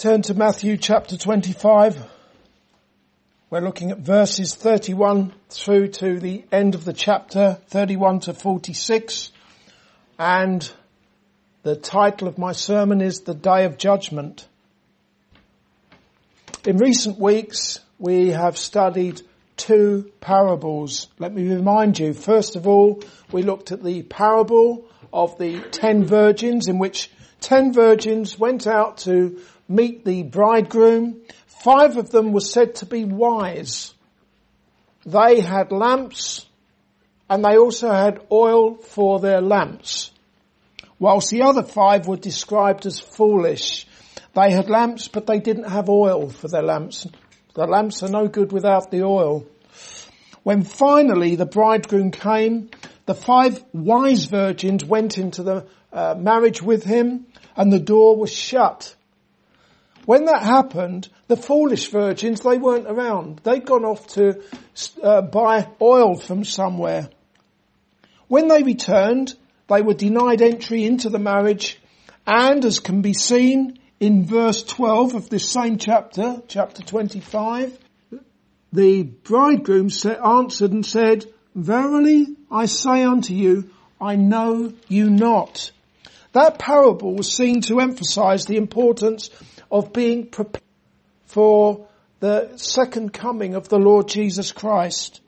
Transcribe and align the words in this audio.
Turn 0.00 0.22
to 0.22 0.34
Matthew 0.34 0.78
chapter 0.78 1.18
25. 1.18 2.02
We're 3.50 3.60
looking 3.60 3.90
at 3.90 3.98
verses 3.98 4.54
31 4.54 5.34
through 5.50 5.88
to 5.88 6.18
the 6.18 6.42
end 6.50 6.74
of 6.74 6.86
the 6.86 6.94
chapter, 6.94 7.58
31 7.66 8.20
to 8.20 8.32
46. 8.32 9.30
And 10.18 10.72
the 11.64 11.76
title 11.76 12.28
of 12.28 12.38
my 12.38 12.52
sermon 12.52 13.02
is 13.02 13.20
The 13.20 13.34
Day 13.34 13.66
of 13.66 13.76
Judgment. 13.76 14.48
In 16.66 16.78
recent 16.78 17.18
weeks, 17.18 17.78
we 17.98 18.28
have 18.28 18.56
studied 18.56 19.20
two 19.58 20.10
parables. 20.22 21.08
Let 21.18 21.34
me 21.34 21.46
remind 21.46 21.98
you, 21.98 22.14
first 22.14 22.56
of 22.56 22.66
all, 22.66 23.02
we 23.32 23.42
looked 23.42 23.70
at 23.70 23.84
the 23.84 24.00
parable 24.00 24.86
of 25.12 25.36
the 25.36 25.60
ten 25.60 26.06
virgins 26.06 26.68
in 26.68 26.78
which 26.78 27.10
ten 27.40 27.74
virgins 27.74 28.38
went 28.38 28.66
out 28.66 28.96
to 28.98 29.40
meet 29.70 30.04
the 30.04 30.24
bridegroom. 30.24 31.22
Five 31.46 31.96
of 31.96 32.10
them 32.10 32.32
were 32.32 32.40
said 32.40 32.74
to 32.76 32.86
be 32.86 33.04
wise. 33.04 33.94
They 35.06 35.40
had 35.40 35.70
lamps 35.70 36.44
and 37.30 37.44
they 37.44 37.56
also 37.56 37.90
had 37.90 38.26
oil 38.32 38.74
for 38.74 39.20
their 39.20 39.40
lamps. 39.40 40.10
Whilst 40.98 41.30
the 41.30 41.42
other 41.42 41.62
five 41.62 42.08
were 42.08 42.16
described 42.16 42.84
as 42.84 42.98
foolish. 42.98 43.86
They 44.34 44.50
had 44.50 44.68
lamps 44.68 45.06
but 45.08 45.26
they 45.26 45.38
didn't 45.38 45.70
have 45.70 45.88
oil 45.88 46.28
for 46.28 46.48
their 46.48 46.62
lamps. 46.62 47.06
The 47.54 47.66
lamps 47.66 48.02
are 48.02 48.08
no 48.08 48.26
good 48.26 48.52
without 48.52 48.90
the 48.90 49.04
oil. 49.04 49.46
When 50.42 50.62
finally 50.62 51.36
the 51.36 51.46
bridegroom 51.46 52.10
came, 52.10 52.70
the 53.06 53.14
five 53.14 53.62
wise 53.72 54.24
virgins 54.24 54.84
went 54.84 55.16
into 55.18 55.42
the 55.42 55.66
uh, 55.92 56.14
marriage 56.18 56.60
with 56.60 56.84
him 56.84 57.26
and 57.56 57.72
the 57.72 57.78
door 57.80 58.16
was 58.16 58.32
shut. 58.32 58.96
When 60.06 60.24
that 60.24 60.42
happened, 60.42 61.08
the 61.28 61.36
foolish 61.36 61.88
virgins, 61.88 62.40
they 62.40 62.58
weren't 62.58 62.86
around. 62.86 63.40
They'd 63.44 63.66
gone 63.66 63.84
off 63.84 64.06
to 64.14 64.42
uh, 65.02 65.22
buy 65.22 65.68
oil 65.80 66.16
from 66.16 66.44
somewhere. 66.44 67.10
When 68.28 68.48
they 68.48 68.62
returned, 68.62 69.34
they 69.68 69.82
were 69.82 69.94
denied 69.94 70.42
entry 70.42 70.84
into 70.84 71.10
the 71.10 71.18
marriage 71.18 71.80
and 72.26 72.64
as 72.64 72.80
can 72.80 73.02
be 73.02 73.12
seen 73.14 73.78
in 73.98 74.24
verse 74.24 74.62
12 74.62 75.14
of 75.14 75.30
this 75.30 75.50
same 75.50 75.78
chapter, 75.78 76.42
chapter 76.48 76.82
25, 76.82 77.78
the 78.72 79.02
bridegroom 79.02 79.90
answered 80.24 80.72
and 80.72 80.86
said, 80.86 81.26
Verily 81.54 82.28
I 82.50 82.66
say 82.66 83.02
unto 83.02 83.34
you, 83.34 83.70
I 84.00 84.16
know 84.16 84.72
you 84.88 85.10
not. 85.10 85.72
That 86.32 86.58
parable 86.58 87.14
was 87.14 87.34
seen 87.34 87.60
to 87.62 87.80
emphasize 87.80 88.46
the 88.46 88.56
importance 88.56 89.30
of 89.70 89.92
being 89.92 90.26
prepared 90.26 90.62
for 91.24 91.86
the 92.20 92.56
second 92.56 93.12
coming 93.12 93.54
of 93.54 93.68
the 93.68 93.78
Lord 93.78 94.08
Jesus 94.08 94.52
Christ. 94.52 95.20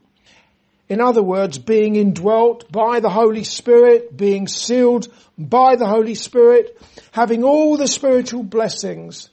In 0.88 1.00
other 1.00 1.22
words, 1.22 1.58
being 1.58 1.96
indwelt 1.96 2.70
by 2.70 3.00
the 3.00 3.08
Holy 3.08 3.44
Spirit, 3.44 4.14
being 4.14 4.46
sealed 4.46 5.08
by 5.38 5.76
the 5.76 5.86
Holy 5.86 6.14
Spirit, 6.14 6.76
having 7.12 7.44
all 7.44 7.76
the 7.76 7.88
spiritual 7.88 8.42
blessings 8.42 9.30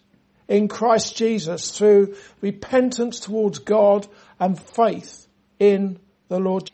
in 0.47 0.67
Christ 0.67 1.17
Jesus 1.17 1.77
through 1.77 2.15
repentance 2.41 3.19
towards 3.19 3.59
God 3.59 4.07
and 4.39 4.57
faith 4.57 5.27
in 5.59 5.99
the 6.29 6.39
Lord. 6.39 6.71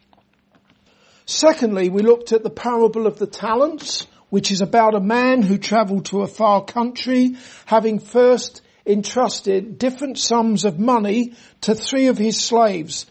Secondly, 1.26 1.90
we 1.90 2.04
looked 2.04 2.32
at 2.32 2.44
the 2.44 2.50
parable 2.50 3.08
of 3.08 3.18
the 3.18 3.28
talents, 3.28 4.06
which 4.30 4.52
is 4.52 4.62
about 4.62 4.96
a 4.96 5.00
man 5.00 5.42
who 5.42 5.58
travelled 5.58 6.06
to 6.06 6.22
a 6.22 6.28
far 6.28 6.64
country, 6.64 7.36
having 7.66 8.00
first 8.00 8.62
entrusted 8.86 9.78
different 9.78 10.18
sums 10.18 10.66
of 10.66 10.80
money 10.80 11.34
to 11.62 11.76
three 11.76 12.08
of 12.08 12.18
his 12.18 12.42
slaves, 12.42 13.06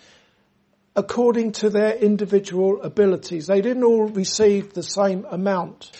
according 0.97 1.53
to 1.53 1.70
their 1.70 1.95
individual 1.97 2.83
abilities. 2.83 3.47
They 3.47 3.61
didn't 3.61 3.85
all 3.85 4.07
receive 4.07 4.73
the 4.73 4.83
same 4.83 5.27
amount. 5.29 5.91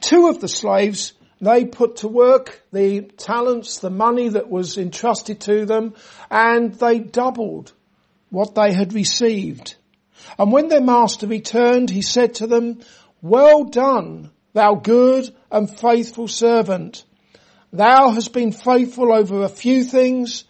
Two 0.00 0.28
of 0.28 0.40
the 0.40 0.48
slaves 0.48 1.14
they 1.40 1.64
put 1.64 1.96
to 1.96 2.08
work 2.08 2.62
the 2.70 3.00
talents, 3.00 3.78
the 3.78 3.90
money 3.90 4.28
that 4.28 4.50
was 4.50 4.76
entrusted 4.76 5.40
to 5.42 5.64
them, 5.64 5.94
and 6.30 6.74
they 6.74 6.98
doubled 6.98 7.72
what 8.28 8.54
they 8.54 8.72
had 8.72 8.92
received. 8.92 9.76
And 10.38 10.52
when 10.52 10.68
their 10.68 10.82
master 10.82 11.26
returned, 11.26 11.88
he 11.88 12.02
said 12.02 12.34
to 12.34 12.46
them, 12.46 12.80
well 13.22 13.64
done, 13.64 14.30
thou 14.52 14.74
good 14.74 15.34
and 15.50 15.70
faithful 15.70 16.28
servant. 16.28 17.04
Thou 17.72 18.10
hast 18.10 18.32
been 18.32 18.52
faithful 18.52 19.12
over 19.12 19.42
a 19.42 19.48
few 19.48 19.84
things. 19.84 20.44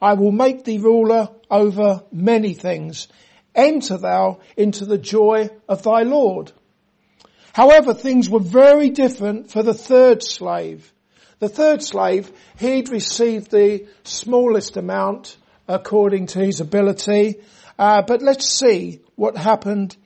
I 0.00 0.14
will 0.14 0.32
make 0.32 0.64
thee 0.64 0.78
ruler 0.78 1.30
over 1.50 2.02
many 2.12 2.54
things. 2.54 3.08
Enter 3.54 3.96
thou 3.96 4.40
into 4.56 4.84
the 4.84 4.98
joy 4.98 5.48
of 5.68 5.82
thy 5.82 6.02
Lord. 6.02 6.52
However, 7.54 7.94
things 7.94 8.28
were 8.28 8.40
very 8.40 8.90
different 8.90 9.50
for 9.50 9.62
the 9.62 9.72
third 9.72 10.22
slave. 10.22 10.92
The 11.38 11.48
third 11.48 11.82
slave, 11.82 12.30
he'd 12.58 12.90
received 12.90 13.50
the 13.50 13.86
smallest 14.04 14.76
amount 14.76 15.38
according 15.66 16.26
to 16.28 16.40
his 16.40 16.60
ability. 16.60 17.36
Uh, 17.78 18.02
but 18.02 18.20
let's 18.20 18.46
see 18.46 19.00
what 19.14 19.36
happened 19.36 19.96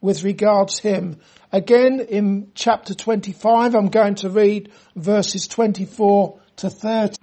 with 0.00 0.22
regards 0.22 0.78
him. 0.78 1.20
Again, 1.54 2.00
in 2.00 2.50
chapter 2.56 2.94
25, 2.94 3.76
I'm 3.76 3.86
going 3.86 4.16
to 4.16 4.28
read 4.28 4.72
verses 4.96 5.46
24 5.46 6.40
to 6.56 6.68
30. 6.68 7.16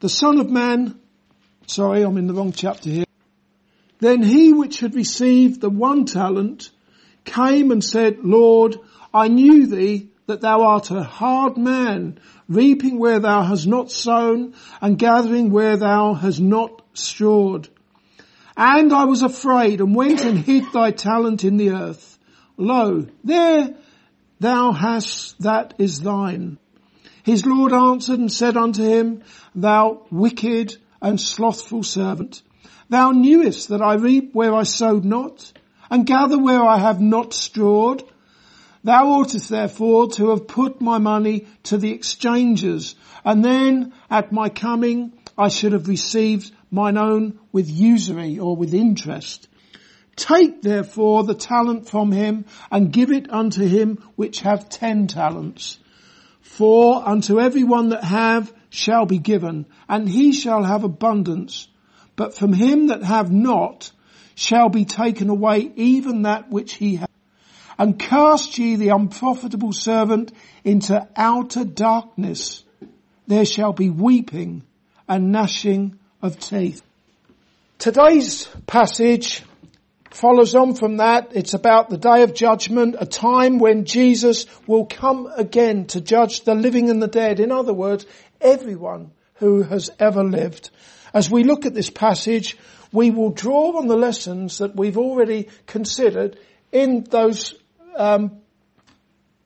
The 0.00 0.08
son 0.08 0.40
of 0.40 0.48
man, 0.48 0.98
sorry, 1.66 2.00
I'm 2.00 2.16
in 2.16 2.26
the 2.26 2.32
wrong 2.32 2.52
chapter 2.52 2.88
here. 2.88 3.04
Then 3.98 4.22
he 4.22 4.54
which 4.54 4.80
had 4.80 4.94
received 4.94 5.60
the 5.60 5.68
one 5.68 6.06
talent 6.06 6.70
came 7.26 7.70
and 7.70 7.84
said, 7.84 8.20
Lord, 8.20 8.76
I 9.12 9.28
knew 9.28 9.66
thee 9.66 10.08
that 10.24 10.40
thou 10.40 10.62
art 10.62 10.90
a 10.90 11.02
hard 11.02 11.58
man, 11.58 12.18
reaping 12.48 12.98
where 12.98 13.18
thou 13.18 13.42
hast 13.42 13.66
not 13.66 13.90
sown 13.90 14.54
and 14.80 14.98
gathering 14.98 15.50
where 15.50 15.76
thou 15.76 16.14
hast 16.14 16.40
not 16.40 16.80
strawed. 16.94 17.68
And 18.56 18.90
I 18.90 19.04
was 19.04 19.20
afraid 19.20 19.82
and 19.82 19.94
went 19.94 20.24
and 20.24 20.38
hid 20.38 20.72
thy 20.72 20.92
talent 20.92 21.44
in 21.44 21.58
the 21.58 21.72
earth. 21.72 22.09
Lo, 22.60 23.06
there 23.24 23.74
thou 24.38 24.72
hast 24.72 25.40
that 25.40 25.72
is 25.78 26.00
thine. 26.00 26.58
His 27.22 27.46
Lord 27.46 27.72
answered 27.72 28.20
and 28.20 28.30
said 28.30 28.56
unto 28.56 28.82
him, 28.82 29.22
Thou 29.54 30.02
wicked 30.10 30.76
and 31.00 31.18
slothful 31.18 31.82
servant, 31.82 32.42
thou 32.90 33.12
knewest 33.12 33.68
that 33.68 33.80
I 33.80 33.94
reap 33.94 34.34
where 34.34 34.54
I 34.54 34.64
sowed 34.64 35.06
not, 35.06 35.52
and 35.90 36.04
gather 36.04 36.38
where 36.38 36.62
I 36.62 36.78
have 36.78 37.00
not 37.00 37.32
strawed. 37.32 38.04
Thou 38.84 39.06
oughtest 39.08 39.48
therefore 39.48 40.10
to 40.12 40.28
have 40.28 40.46
put 40.46 40.82
my 40.82 40.98
money 40.98 41.46
to 41.64 41.78
the 41.78 41.92
exchangers, 41.92 42.94
and 43.24 43.42
then 43.42 43.94
at 44.10 44.32
my 44.32 44.50
coming 44.50 45.14
I 45.38 45.48
should 45.48 45.72
have 45.72 45.88
received 45.88 46.52
mine 46.70 46.98
own 46.98 47.38
with 47.52 47.70
usury 47.70 48.38
or 48.38 48.54
with 48.54 48.74
interest. 48.74 49.48
Take 50.16 50.62
therefore 50.62 51.24
the 51.24 51.34
talent 51.34 51.88
from 51.88 52.12
him 52.12 52.44
and 52.70 52.92
give 52.92 53.10
it 53.10 53.32
unto 53.32 53.64
him 53.64 53.98
which 54.16 54.40
have 54.40 54.68
ten 54.68 55.06
talents. 55.06 55.78
For 56.40 57.06
unto 57.08 57.40
every 57.40 57.64
one 57.64 57.90
that 57.90 58.04
have 58.04 58.52
shall 58.70 59.06
be 59.06 59.18
given, 59.18 59.66
and 59.88 60.08
he 60.08 60.32
shall 60.32 60.64
have 60.64 60.84
abundance. 60.84 61.68
But 62.16 62.34
from 62.34 62.52
him 62.52 62.88
that 62.88 63.02
have 63.02 63.32
not 63.32 63.90
shall 64.34 64.68
be 64.68 64.84
taken 64.84 65.28
away 65.30 65.72
even 65.76 66.22
that 66.22 66.50
which 66.50 66.74
he 66.74 66.96
hath. 66.96 67.10
And 67.78 67.98
cast 67.98 68.58
ye 68.58 68.76
the 68.76 68.90
unprofitable 68.90 69.72
servant 69.72 70.32
into 70.64 71.08
outer 71.16 71.64
darkness. 71.64 72.62
There 73.26 73.46
shall 73.46 73.72
be 73.72 73.88
weeping 73.88 74.64
and 75.08 75.32
gnashing 75.32 75.98
of 76.20 76.38
teeth. 76.38 76.82
Today's 77.78 78.48
passage 78.66 79.42
follows 80.10 80.54
on 80.54 80.74
from 80.74 80.98
that. 80.98 81.30
It's 81.34 81.54
about 81.54 81.88
the 81.88 81.98
day 81.98 82.22
of 82.22 82.34
judgment, 82.34 82.96
a 82.98 83.06
time 83.06 83.58
when 83.58 83.84
Jesus 83.84 84.46
will 84.66 84.86
come 84.86 85.28
again 85.36 85.86
to 85.88 86.00
judge 86.00 86.42
the 86.42 86.54
living 86.54 86.90
and 86.90 87.02
the 87.02 87.08
dead. 87.08 87.40
In 87.40 87.52
other 87.52 87.74
words, 87.74 88.06
everyone 88.40 89.12
who 89.34 89.62
has 89.62 89.90
ever 89.98 90.22
lived. 90.22 90.70
As 91.14 91.30
we 91.30 91.44
look 91.44 91.66
at 91.66 91.74
this 91.74 91.90
passage, 91.90 92.56
we 92.92 93.10
will 93.10 93.30
draw 93.30 93.78
on 93.78 93.86
the 93.86 93.96
lessons 93.96 94.58
that 94.58 94.76
we've 94.76 94.98
already 94.98 95.48
considered 95.66 96.38
in 96.72 97.04
those 97.04 97.54
um, 97.96 98.40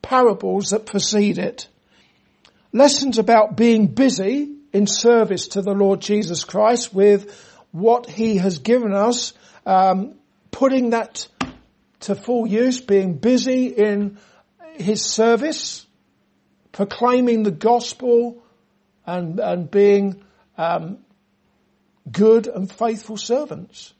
parables 0.01 0.69
that 0.69 0.85
precede 0.85 1.37
it. 1.37 1.67
Lessons 2.71 3.17
about 3.17 3.55
being 3.55 3.87
busy 3.87 4.55
in 4.73 4.87
service 4.87 5.49
to 5.49 5.61
the 5.61 5.73
Lord 5.73 6.01
Jesus 6.01 6.43
Christ 6.43 6.93
with 6.93 7.33
what 7.71 8.09
He 8.09 8.37
has 8.37 8.59
given 8.59 8.93
us, 8.93 9.33
um, 9.65 10.15
putting 10.55 10.91
that 10.91 11.27
to 11.99 12.15
full 12.15 12.47
use, 12.47 12.79
being 12.79 13.17
busy 13.17 13.67
in 13.67 14.17
His 14.75 15.03
service, 15.03 15.85
proclaiming 16.71 17.43
the 17.43 17.51
gospel 17.51 18.41
and, 19.05 19.37
and 19.41 19.69
being 19.69 20.23
um, 20.57 20.99
good 22.09 22.47
and 22.47 22.71
faithful 22.71 23.17
servants 23.17 23.93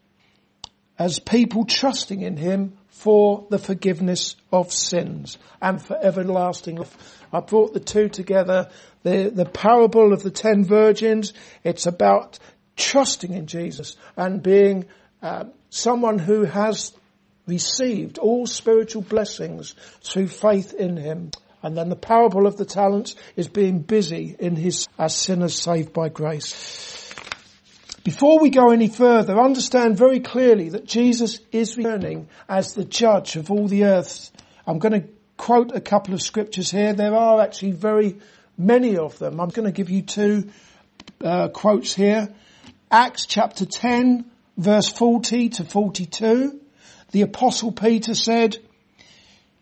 as 0.97 1.19
people 1.19 1.65
trusting 1.65 2.21
in 2.21 2.37
him 2.37 2.77
for 2.87 3.45
the 3.49 3.59
forgiveness 3.59 4.37
of 4.49 4.71
sins 4.71 5.37
and 5.61 5.81
for 5.81 5.97
everlasting 6.01 6.77
life. 6.77 7.25
I 7.33 7.41
brought 7.41 7.73
the 7.73 7.81
two 7.81 8.07
together. 8.07 8.69
The, 9.03 9.29
the 9.29 9.45
parable 9.45 10.13
of 10.13 10.23
the 10.23 10.31
ten 10.31 10.63
virgins, 10.63 11.33
it's 11.65 11.85
about 11.85 12.39
trusting 12.77 13.33
in 13.33 13.45
Jesus 13.45 13.97
and 14.15 14.41
being 14.41 14.85
uh, 15.21 15.45
someone 15.75 16.17
who 16.17 16.43
has 16.45 16.93
received 17.47 18.17
all 18.17 18.47
spiritual 18.47 19.01
blessings 19.01 19.75
through 20.01 20.27
faith 20.27 20.73
in 20.73 20.97
him. 20.97 21.31
And 21.61 21.77
then 21.77 21.89
the 21.89 21.95
parable 21.95 22.47
of 22.47 22.57
the 22.57 22.65
talents 22.65 23.15
is 23.35 23.47
being 23.47 23.79
busy 23.79 24.35
in 24.39 24.55
his 24.55 24.87
as 24.97 25.15
sinners 25.15 25.59
saved 25.59 25.93
by 25.93 26.09
grace. 26.09 27.13
Before 28.03 28.39
we 28.39 28.51
go 28.51 28.71
any 28.71 28.87
further, 28.87 29.39
understand 29.39 29.97
very 29.97 30.19
clearly 30.19 30.69
that 30.69 30.85
Jesus 30.85 31.39
is 31.51 31.75
returning 31.75 32.29
as 32.47 32.73
the 32.73 32.85
judge 32.85 33.35
of 33.35 33.49
all 33.49 33.67
the 33.67 33.85
earth. 33.85 34.31
I'm 34.67 34.79
going 34.79 35.01
to 35.01 35.07
quote 35.37 35.75
a 35.75 35.81
couple 35.81 36.13
of 36.13 36.21
scriptures 36.21 36.69
here. 36.69 36.93
There 36.93 37.15
are 37.15 37.41
actually 37.41 37.71
very 37.71 38.19
many 38.57 38.97
of 38.97 39.17
them. 39.17 39.41
I'm 39.41 39.49
going 39.49 39.65
to 39.65 39.73
give 39.73 39.89
you 39.89 40.03
two 40.03 40.49
uh, 41.23 41.49
quotes 41.49 41.95
here. 41.95 42.29
Acts 42.91 43.25
chapter 43.25 43.65
10 43.65 44.31
verse 44.57 44.91
40 44.91 45.49
to 45.49 45.63
42. 45.63 46.59
The 47.11 47.21
apostle 47.21 47.71
Peter 47.71 48.15
said, 48.15 48.57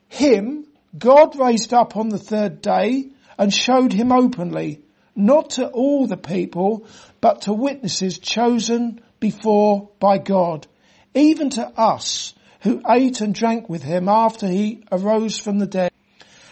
Him 0.07 0.67
God 0.97 1.37
raised 1.37 1.73
up 1.73 1.97
on 1.97 2.09
the 2.09 2.19
third 2.19 2.61
day 2.61 3.09
and 3.37 3.53
showed 3.53 3.93
him 3.93 4.11
openly 4.11 4.81
not 5.15 5.51
to 5.51 5.67
all 5.67 6.07
the 6.07 6.17
people, 6.17 6.87
but 7.21 7.43
to 7.43 7.53
witnesses 7.53 8.19
chosen 8.19 9.01
before 9.19 9.89
by 9.99 10.17
God, 10.17 10.67
even 11.13 11.49
to 11.51 11.65
us 11.79 12.33
who 12.61 12.81
ate 12.87 13.21
and 13.21 13.33
drank 13.33 13.69
with 13.69 13.83
him 13.83 14.07
after 14.07 14.47
he 14.47 14.83
arose 14.91 15.37
from 15.37 15.59
the 15.59 15.67
dead. 15.67 15.91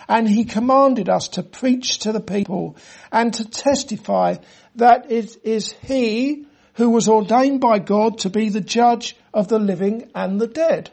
And 0.08 0.28
he 0.28 0.44
commanded 0.46 1.08
us 1.08 1.30
to 1.30 1.44
preach 1.44 2.00
to 2.00 2.12
the 2.12 2.20
people 2.20 2.76
and 3.12 3.34
to 3.36 3.50
testify 3.50 4.36
that 4.76 5.10
it 5.12 5.38
is 5.44 5.72
he 5.72 6.46
who 6.82 6.90
was 6.90 7.08
ordained 7.08 7.62
by 7.62 7.78
God 7.78 8.18
to 8.18 8.30
be 8.32 8.50
the 8.50 8.60
judge 8.60 9.16
of 9.36 9.48
the 9.48 9.60
living 9.60 10.10
and 10.16 10.42
the 10.42 10.48
dead. 10.48 10.90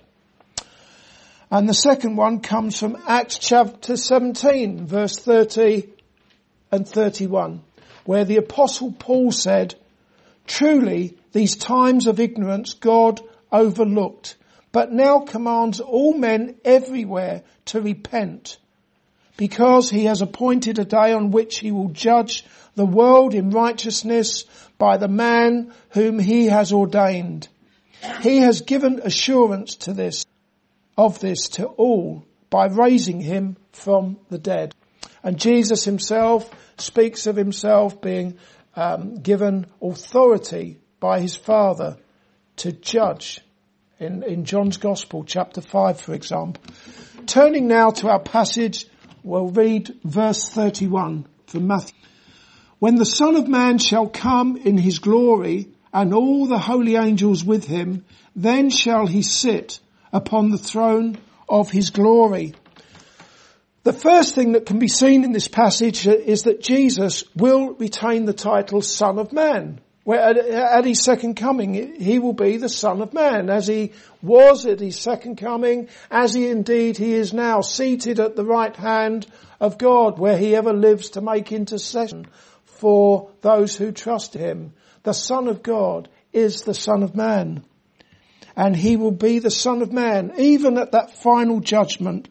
And 1.51 1.67
the 1.67 1.73
second 1.73 2.17
one 2.17 2.41
comes 2.41 2.79
from 2.79 3.03
Acts 3.07 3.39
chapter 3.39 3.97
17 3.97 4.85
verse 4.85 5.17
30 5.17 5.89
and 6.71 6.87
31, 6.87 7.63
where 8.05 8.27
the 8.27 8.37
apostle 8.37 8.93
Paul 8.93 9.33
said, 9.33 9.77
truly 10.47 11.17
these 11.33 11.57
times 11.57 12.07
of 12.07 12.21
ignorance 12.21 12.75
God 12.75 13.23
overlooked, 13.51 14.37
but 14.73 14.93
now 14.93 15.21
commands 15.21 15.81
all 15.81 16.13
men 16.13 16.57
everywhere 16.67 17.45
to 17.65 17.81
repent 17.81 18.59
because 19.39 19.89
he 19.89 20.05
has 20.05 20.21
appointed 20.21 20.79
a 20.79 20.85
day 20.85 21.15
on 21.15 21.31
which 21.31 21.61
he 21.61 21.73
will 21.73 21.89
judge 21.89 22.45
the 22.75 22.85
world 22.85 23.33
in 23.33 23.49
righteousness 23.49 24.45
by 24.79 24.97
the 24.97 25.09
man 25.09 25.73
whom 25.91 26.19
he 26.19 26.47
has 26.47 26.73
ordained. 26.73 27.49
He 28.21 28.39
has 28.39 28.63
given 28.63 29.01
assurance 29.03 29.75
to 29.77 29.93
this, 29.93 30.25
of 30.97 31.19
this 31.19 31.49
to 31.51 31.67
all 31.67 32.25
by 32.49 32.67
raising 32.67 33.21
him 33.21 33.57
from 33.73 34.19
the 34.31 34.39
dead. 34.39 34.75
And 35.23 35.39
Jesus 35.39 35.85
himself 35.85 36.49
speaks 36.79 37.27
of 37.27 37.37
himself 37.37 38.01
being 38.01 38.39
um, 38.77 39.17
given 39.17 39.67
authority 39.83 40.79
by 41.01 41.21
his 41.21 41.37
Father 41.37 41.97
to 42.57 42.73
judge 42.73 43.41
in, 43.99 44.23
in 44.23 44.45
John's 44.45 44.77
Gospel, 44.77 45.25
chapter 45.25 45.61
5, 45.61 46.01
for 46.01 46.15
example. 46.15 46.63
Turning 47.27 47.67
now 47.67 47.91
to 47.91 48.09
our 48.09 48.21
passage, 48.21 48.87
we'll 49.23 49.49
read 49.49 49.95
verse 50.05 50.49
31 50.49 51.27
from 51.47 51.67
Matthew. 51.67 51.99
When 52.81 52.95
the 52.95 53.05
Son 53.05 53.35
of 53.35 53.49
Man 53.49 53.79
shall 53.79 54.07
come 54.07 54.57
in 54.57 54.79
his 54.79 55.01
glory 55.01 55.69
and 55.93 56.15
all 56.15 56.47
the 56.47 56.61
holy 56.61 56.95
angels 56.95 57.45
with 57.45 57.65
him, 57.65 58.05
then 58.37 58.71
shall 58.71 59.09
he 59.09 59.23
sit 59.23 59.81
upon 60.13 60.51
the 60.51 60.59
throne 60.59 61.19
of 61.49 61.73
his 61.73 61.91
glory. 61.91 62.55
The 63.83 63.93
first 63.93 64.37
thing 64.37 64.53
that 64.53 64.67
can 64.67 64.79
be 64.79 64.87
seen 64.87 65.25
in 65.25 65.33
this 65.33 65.49
passage 65.49 66.07
is 66.07 66.45
that 66.45 66.63
Jesus 66.63 67.25
will 67.35 67.75
retain 67.75 68.27
the 68.27 68.33
title 68.33 68.81
Son 68.81 69.19
of 69.19 69.33
Man. 69.33 69.81
Where 70.05 70.21
at, 70.21 70.85
his 70.85 71.03
second 71.03 71.35
coming, 71.35 72.01
he 72.01 72.19
will 72.19 72.33
be 72.33 72.59
the 72.59 72.69
Son 72.69 73.03
of 73.03 73.13
Man, 73.13 73.51
as 73.51 73.67
he 73.67 73.93
was 74.23 74.67
at 74.67 74.81
his 74.81 74.99
second 74.99 75.37
coming, 75.37 75.89
as 76.11 76.33
he 76.33 76.49
indeed 76.49 76.97
he 76.97 77.13
is 77.13 77.35
now, 77.35 77.61
seated 77.61 78.21
at 78.21 78.37
the 78.37 78.45
right 78.45 78.75
hand 78.75 79.27
of 79.61 79.79
God, 79.79 80.19
where 80.19 80.39
he 80.39 80.55
ever 80.55 80.73
lives 80.73 81.11
to 81.11 81.21
make 81.21 81.53
intercession 81.53 82.27
for 82.79 83.31
those 83.41 83.77
who 83.77 83.93
trust 83.93 84.35
him. 84.35 84.73
The 85.03 85.13
Son 85.13 85.49
of 85.49 85.63
God 85.63 86.09
is 86.33 86.63
the 86.63 86.75
Son 86.75 87.03
of 87.03 87.15
Man. 87.15 87.65
And 88.57 88.75
he 88.75 88.97
will 88.97 89.13
be 89.13 89.39
the 89.39 89.51
Son 89.51 89.83
of 89.83 89.93
Man, 89.93 90.33
even 90.39 90.79
at 90.79 90.93
that 90.93 91.23
final 91.23 91.61
judgment 91.61 92.29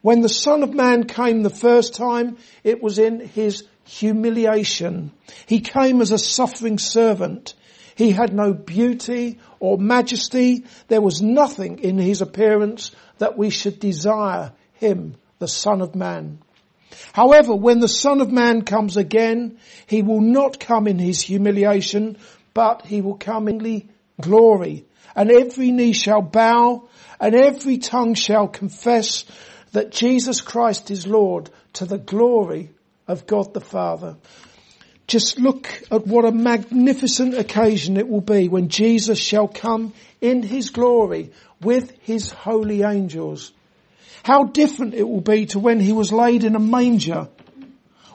when 0.00 0.20
the 0.20 0.28
Son 0.28 0.62
of 0.62 0.72
Man 0.72 1.04
came 1.04 1.42
the 1.42 1.50
first 1.50 1.94
time, 1.94 2.38
it 2.62 2.82
was 2.82 2.98
in 2.98 3.20
his 3.20 3.64
humiliation. 3.84 5.12
He 5.46 5.60
came 5.60 6.00
as 6.00 6.12
a 6.12 6.18
suffering 6.18 6.78
servant. 6.78 7.54
He 7.96 8.12
had 8.12 8.32
no 8.32 8.52
beauty 8.52 9.40
or 9.58 9.76
majesty. 9.76 10.64
There 10.86 11.00
was 11.00 11.20
nothing 11.20 11.80
in 11.80 11.98
his 11.98 12.20
appearance 12.20 12.92
that 13.18 13.36
we 13.36 13.50
should 13.50 13.80
desire 13.80 14.52
him, 14.74 15.16
the 15.40 15.48
Son 15.48 15.82
of 15.82 15.96
Man. 15.96 16.38
However, 17.12 17.54
when 17.54 17.80
the 17.80 17.88
Son 17.88 18.20
of 18.20 18.30
Man 18.30 18.62
comes 18.62 18.96
again, 18.96 19.58
he 19.86 20.02
will 20.02 20.20
not 20.20 20.60
come 20.60 20.86
in 20.86 20.98
his 20.98 21.20
humiliation, 21.20 22.16
but 22.54 22.86
he 22.86 23.00
will 23.00 23.16
come 23.16 23.48
in 23.48 23.88
glory. 24.20 24.84
And 25.14 25.30
every 25.30 25.70
knee 25.70 25.92
shall 25.92 26.22
bow 26.22 26.88
and 27.20 27.34
every 27.34 27.78
tongue 27.78 28.14
shall 28.14 28.48
confess 28.48 29.24
that 29.72 29.90
Jesus 29.90 30.40
Christ 30.40 30.90
is 30.90 31.06
Lord 31.06 31.50
to 31.74 31.84
the 31.84 31.98
glory 31.98 32.70
of 33.06 33.26
God 33.26 33.54
the 33.54 33.60
Father. 33.60 34.16
Just 35.06 35.38
look 35.38 35.68
at 35.90 36.06
what 36.06 36.26
a 36.26 36.32
magnificent 36.32 37.34
occasion 37.34 37.96
it 37.96 38.08
will 38.08 38.20
be 38.20 38.48
when 38.48 38.68
Jesus 38.68 39.18
shall 39.18 39.48
come 39.48 39.94
in 40.20 40.42
his 40.42 40.70
glory 40.70 41.32
with 41.62 41.92
his 42.02 42.30
holy 42.30 42.82
angels. 42.82 43.52
How 44.22 44.44
different 44.44 44.94
it 44.94 45.08
will 45.08 45.20
be 45.20 45.46
to 45.46 45.58
when 45.58 45.80
he 45.80 45.92
was 45.92 46.12
laid 46.12 46.44
in 46.44 46.56
a 46.56 46.60
manger. 46.60 47.28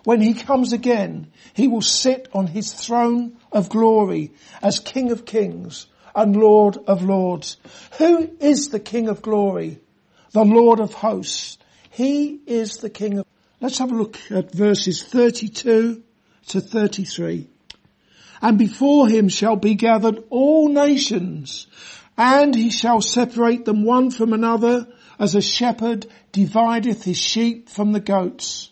When 0.03 0.21
he 0.21 0.33
comes 0.33 0.73
again, 0.73 1.31
he 1.53 1.67
will 1.67 1.81
sit 1.81 2.27
on 2.33 2.47
his 2.47 2.73
throne 2.73 3.37
of 3.51 3.69
glory 3.69 4.33
as 4.61 4.79
King 4.79 5.11
of 5.11 5.25
kings 5.25 5.87
and 6.15 6.35
Lord 6.35 6.77
of 6.87 7.03
lords. 7.03 7.57
Who 7.97 8.29
is 8.39 8.69
the 8.69 8.79
King 8.79 9.07
of 9.07 9.21
glory? 9.21 9.79
the 10.33 10.43
Lord 10.43 10.79
of 10.79 10.93
hosts. 10.93 11.57
He 11.91 12.41
is 12.45 12.77
the 12.77 12.89
King 12.89 13.19
of... 13.19 13.25
Let's 13.61 13.77
have 13.77 13.91
a 13.91 13.95
look 13.95 14.19
at 14.29 14.51
verses 14.51 15.01
32 15.03 16.03
to 16.47 16.61
33. 16.61 17.47
And 18.41 18.57
before 18.57 19.07
him 19.07 19.29
shall 19.29 19.55
be 19.55 19.75
gathered 19.75 20.23
all 20.29 20.67
nations, 20.67 21.67
and 22.17 22.53
he 22.53 22.71
shall 22.71 22.99
separate 22.99 23.63
them 23.63 23.85
one 23.85 24.11
from 24.11 24.33
another, 24.33 24.87
as 25.23 25.35
a 25.35 25.41
shepherd 25.41 26.05
divideth 26.33 27.03
his 27.03 27.17
sheep 27.17 27.69
from 27.69 27.93
the 27.93 28.01
goats. 28.01 28.69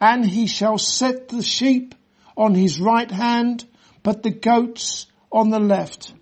And 0.00 0.24
he 0.24 0.46
shall 0.46 0.78
set 0.78 1.28
the 1.28 1.42
sheep 1.42 1.96
on 2.36 2.54
his 2.54 2.80
right 2.80 3.10
hand, 3.10 3.64
but 4.04 4.22
the 4.22 4.30
goats 4.30 5.06
on 5.32 5.50
the 5.50 5.58
left. 5.58 6.14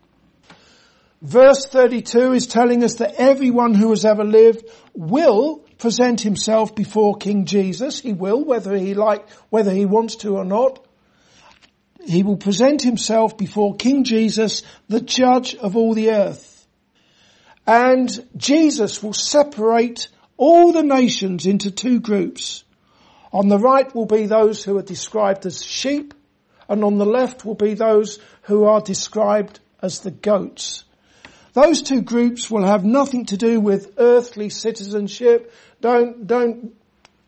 Verse 1.20 1.66
32 1.66 2.32
is 2.32 2.46
telling 2.46 2.82
us 2.82 2.94
that 2.94 3.16
everyone 3.16 3.74
who 3.74 3.90
has 3.90 4.06
ever 4.06 4.24
lived 4.24 4.64
will 4.94 5.58
present 5.78 6.22
himself 6.22 6.74
before 6.74 7.16
King 7.16 7.44
Jesus. 7.44 8.00
He 8.00 8.14
will, 8.14 8.42
whether 8.44 8.74
he 8.74 8.94
like, 8.94 9.28
whether 9.50 9.72
he 9.72 9.84
wants 9.84 10.16
to 10.16 10.36
or 10.38 10.44
not. 10.46 10.82
He 12.06 12.22
will 12.22 12.38
present 12.38 12.80
himself 12.80 13.36
before 13.36 13.76
King 13.76 14.04
Jesus, 14.04 14.62
the 14.88 15.02
judge 15.02 15.54
of 15.54 15.76
all 15.76 15.92
the 15.92 16.12
earth. 16.12 16.53
And 17.66 18.10
Jesus 18.36 19.02
will 19.02 19.14
separate 19.14 20.08
all 20.36 20.72
the 20.72 20.82
nations 20.82 21.46
into 21.46 21.70
two 21.70 22.00
groups. 22.00 22.64
On 23.32 23.48
the 23.48 23.58
right 23.58 23.92
will 23.94 24.06
be 24.06 24.26
those 24.26 24.62
who 24.62 24.78
are 24.78 24.82
described 24.82 25.46
as 25.46 25.62
sheep, 25.62 26.14
and 26.68 26.84
on 26.84 26.98
the 26.98 27.06
left 27.06 27.44
will 27.44 27.54
be 27.54 27.74
those 27.74 28.18
who 28.42 28.64
are 28.64 28.80
described 28.80 29.60
as 29.82 30.00
the 30.00 30.10
goats. 30.10 30.84
Those 31.52 31.82
two 31.82 32.02
groups 32.02 32.50
will 32.50 32.64
have 32.64 32.84
nothing 32.84 33.26
to 33.26 33.36
do 33.36 33.60
with 33.60 33.94
earthly 33.98 34.50
citizenship. 34.50 35.52
Don't, 35.80 36.26
don't 36.26 36.74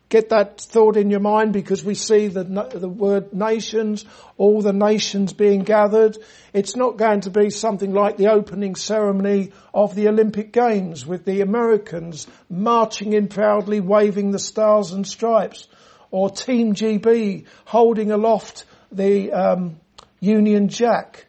get 0.09 0.29
that 0.29 0.61
thought 0.61 0.95
in 0.95 1.09
your 1.09 1.19
mind 1.19 1.51
because 1.51 1.83
we 1.83 1.93
see 1.93 2.27
the, 2.27 2.43
the 2.43 2.87
word 2.87 3.33
nations, 3.33 4.05
all 4.37 4.61
the 4.61 4.73
nations 4.73 5.33
being 5.33 5.63
gathered. 5.63 6.17
It's 6.53 6.75
not 6.75 6.97
going 6.97 7.21
to 7.21 7.29
be 7.29 7.49
something 7.49 7.93
like 7.93 8.17
the 8.17 8.31
opening 8.31 8.75
ceremony 8.75 9.51
of 9.73 9.95
the 9.95 10.07
Olympic 10.07 10.53
Games 10.53 11.05
with 11.05 11.25
the 11.25 11.41
Americans 11.41 12.27
marching 12.49 13.13
in 13.13 13.27
proudly 13.27 13.81
waving 13.81 14.31
the 14.31 14.39
stars 14.39 14.91
and 14.93 15.05
stripes 15.05 15.67
or 16.09 16.29
Team 16.29 16.73
GB 16.73 17.45
holding 17.65 18.11
aloft 18.11 18.65
the 18.91 19.31
um, 19.33 19.79
Union 20.21 20.69
Jack. 20.69 21.27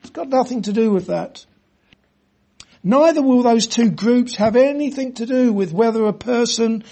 It's 0.00 0.10
got 0.10 0.28
nothing 0.28 0.62
to 0.62 0.72
do 0.72 0.90
with 0.90 1.06
that. 1.06 1.44
Neither 2.82 3.20
will 3.20 3.42
those 3.42 3.66
two 3.66 3.90
groups 3.90 4.36
have 4.36 4.56
anything 4.56 5.12
to 5.14 5.26
do 5.26 5.52
with 5.52 5.72
whether 5.72 6.06
a 6.06 6.14
person 6.14 6.82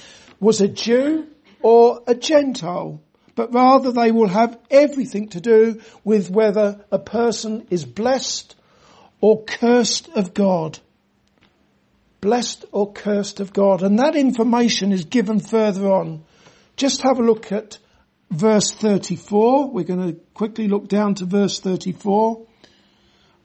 was 0.40 0.60
a 0.60 0.68
Jew 0.68 1.26
or 1.62 2.02
a 2.06 2.14
Gentile, 2.14 3.00
but 3.34 3.52
rather 3.52 3.92
they 3.92 4.12
will 4.12 4.28
have 4.28 4.58
everything 4.70 5.28
to 5.30 5.40
do 5.40 5.80
with 6.04 6.30
whether 6.30 6.84
a 6.90 6.98
person 6.98 7.66
is 7.70 7.84
blessed 7.84 8.54
or 9.20 9.44
cursed 9.44 10.08
of 10.10 10.34
God. 10.34 10.78
Blessed 12.20 12.64
or 12.72 12.92
cursed 12.92 13.40
of 13.40 13.52
God. 13.52 13.82
And 13.82 13.98
that 13.98 14.16
information 14.16 14.92
is 14.92 15.04
given 15.04 15.40
further 15.40 15.88
on. 15.90 16.24
Just 16.76 17.02
have 17.02 17.18
a 17.18 17.22
look 17.22 17.52
at 17.52 17.78
verse 18.30 18.72
34. 18.72 19.70
We're 19.70 19.84
going 19.84 20.14
to 20.14 20.20
quickly 20.34 20.68
look 20.68 20.88
down 20.88 21.14
to 21.16 21.26
verse 21.26 21.60
34. 21.60 22.46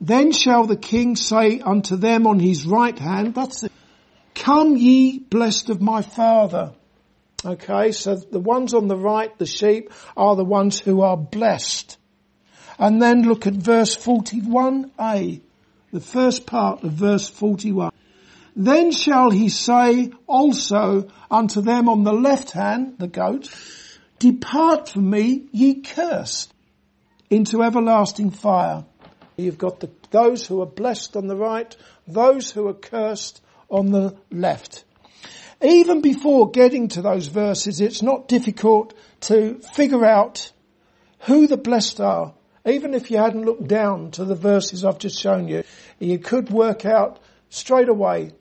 Then 0.00 0.32
shall 0.32 0.66
the 0.66 0.76
king 0.76 1.16
say 1.16 1.60
unto 1.60 1.96
them 1.96 2.26
on 2.26 2.38
his 2.38 2.66
right 2.66 2.98
hand, 2.98 3.34
that's 3.34 3.62
it, 3.62 3.72
come 4.34 4.76
ye 4.76 5.18
blessed 5.18 5.70
of 5.70 5.80
my 5.80 6.02
father. 6.02 6.72
Okay, 7.46 7.92
so 7.92 8.16
the 8.16 8.40
ones 8.40 8.72
on 8.72 8.88
the 8.88 8.96
right, 8.96 9.36
the 9.38 9.46
sheep, 9.46 9.92
are 10.16 10.34
the 10.34 10.44
ones 10.44 10.80
who 10.80 11.02
are 11.02 11.16
blessed. 11.16 11.98
And 12.78 13.02
then 13.02 13.22
look 13.22 13.46
at 13.46 13.54
verse 13.54 13.94
41a, 13.96 15.42
the 15.92 16.00
first 16.00 16.46
part 16.46 16.82
of 16.82 16.92
verse 16.92 17.28
41. 17.28 17.92
Then 18.56 18.92
shall 18.92 19.30
he 19.30 19.48
say 19.48 20.10
also 20.26 21.08
unto 21.30 21.60
them 21.60 21.88
on 21.88 22.04
the 22.04 22.12
left 22.12 22.52
hand, 22.52 22.94
the 22.98 23.08
goat, 23.08 23.50
depart 24.18 24.88
from 24.88 25.10
me, 25.10 25.46
ye 25.52 25.82
cursed, 25.82 26.52
into 27.28 27.62
everlasting 27.62 28.30
fire. 28.30 28.84
You've 29.36 29.58
got 29.58 29.80
the, 29.80 29.90
those 30.10 30.46
who 30.46 30.62
are 30.62 30.66
blessed 30.66 31.16
on 31.16 31.26
the 31.26 31.36
right, 31.36 31.76
those 32.06 32.50
who 32.50 32.68
are 32.68 32.74
cursed 32.74 33.42
on 33.68 33.90
the 33.90 34.16
left. 34.30 34.84
Even 35.64 36.02
before 36.02 36.50
getting 36.50 36.88
to 36.88 37.00
those 37.00 37.26
verses, 37.26 37.80
it's 37.80 38.02
not 38.02 38.28
difficult 38.28 38.92
to 39.20 39.58
figure 39.72 40.04
out 40.04 40.52
who 41.20 41.46
the 41.46 41.56
blessed 41.56 42.00
are. 42.02 42.34
Even 42.66 42.92
if 42.92 43.10
you 43.10 43.16
hadn't 43.16 43.46
looked 43.46 43.66
down 43.66 44.10
to 44.12 44.26
the 44.26 44.34
verses 44.34 44.84
I've 44.84 44.98
just 44.98 45.18
shown 45.18 45.48
you, 45.48 45.64
you 45.98 46.18
could 46.18 46.50
work 46.50 46.84
out 46.84 47.18
straight 47.48 47.88
away 47.88 48.32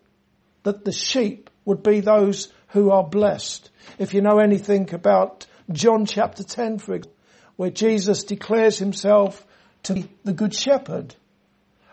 that 0.63 0.83
the 0.83 0.91
sheep 0.91 1.49
would 1.63 1.81
be 1.81 2.01
those 2.01 2.51
who 2.67 2.91
are 2.91 3.03
blessed. 3.03 3.69
If 3.97 4.13
you 4.13 4.21
know 4.21 4.39
anything 4.39 4.93
about 4.93 5.45
John 5.71 6.05
chapter 6.05 6.43
10, 6.43 6.79
for 6.79 6.95
example, 6.95 7.19
where 7.55 7.69
Jesus 7.69 8.23
declares 8.23 8.79
himself 8.79 9.45
to 9.83 9.93
be 9.93 10.09
the 10.23 10.33
good 10.33 10.53
shepherd, 10.53 11.15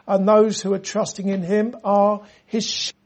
and 0.08 0.26
those 0.26 0.60
who 0.60 0.72
are 0.72 0.78
trusting 0.78 1.28
in 1.28 1.42
him 1.42 1.76
are 1.84 2.22
his 2.46 2.64
sheep 2.64 2.96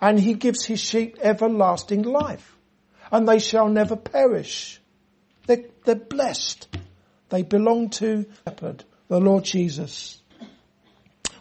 and 0.00 0.18
he 0.18 0.34
gives 0.34 0.64
his 0.64 0.80
sheep 0.80 1.18
everlasting 1.20 2.02
life 2.02 2.56
and 3.12 3.28
they 3.28 3.38
shall 3.38 3.68
never 3.68 3.96
perish. 3.96 4.80
They're, 5.46 5.64
they're 5.84 5.94
blessed. 5.94 6.68
They 7.28 7.42
belong 7.42 7.90
to 7.90 8.26
shepherd, 8.44 8.84
the 9.08 9.20
Lord 9.20 9.44
Jesus. 9.44 10.22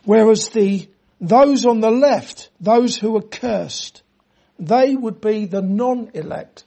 Whereas 0.03 0.49
the, 0.49 0.89
those 1.21 1.65
on 1.65 1.79
the 1.79 1.91
left, 1.91 2.49
those 2.59 2.97
who 2.97 3.15
are 3.17 3.21
cursed, 3.21 4.03
they 4.57 4.95
would 4.95 5.21
be 5.21 5.45
the 5.45 5.61
non-elect, 5.61 6.65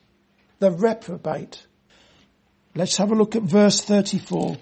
the 0.58 0.70
reprobate. 0.70 1.66
Let's 2.74 2.96
have 2.96 3.12
a 3.12 3.14
look 3.14 3.36
at 3.36 3.42
verse 3.42 3.80
34. 3.82 4.56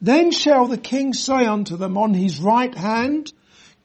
Then 0.00 0.30
shall 0.30 0.66
the 0.66 0.78
king 0.78 1.14
say 1.14 1.46
unto 1.46 1.76
them 1.76 1.96
on 1.96 2.12
his 2.12 2.40
right 2.40 2.74
hand 2.74 3.32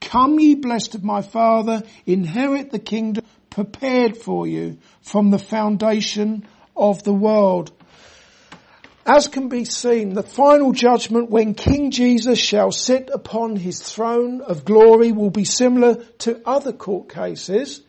Come 0.02 0.40
ye 0.40 0.56
blessed 0.56 0.96
of 0.96 1.04
my 1.04 1.22
father, 1.22 1.84
inherit 2.06 2.72
the 2.72 2.80
kingdom 2.80 3.24
prepared 3.50 4.18
for 4.18 4.48
you 4.48 4.78
from 5.02 5.32
the 5.32 5.40
foundation 5.40 6.46
of 6.76 7.04
the 7.04 7.14
world. 7.14 7.72
As 9.06 9.28
can 9.28 9.50
be 9.50 9.66
seen, 9.66 10.14
the 10.14 10.24
final 10.24 10.74
judgment 10.74 11.30
when 11.30 11.54
King 11.54 11.92
Jesus 11.92 12.38
shall 12.38 12.72
sit 12.72 13.10
upon 13.12 13.56
his 13.56 13.82
throne 13.82 14.42
of 14.42 14.66
glory 14.66 15.12
will 15.12 15.32
be 15.32 15.46
similar 15.46 15.96
to 16.20 16.42
other 16.46 16.72
court 16.72 17.10
cases, 17.10 17.82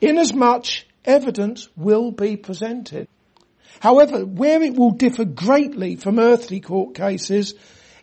inasmuch 0.00 0.84
evidence 1.04 1.68
will 1.76 2.10
be 2.10 2.36
presented. 2.36 3.08
However, 3.80 4.24
where 4.24 4.62
it 4.62 4.74
will 4.74 4.92
differ 4.92 5.24
greatly 5.24 5.96
from 5.96 6.18
earthly 6.18 6.60
court 6.60 6.94
cases 6.94 7.54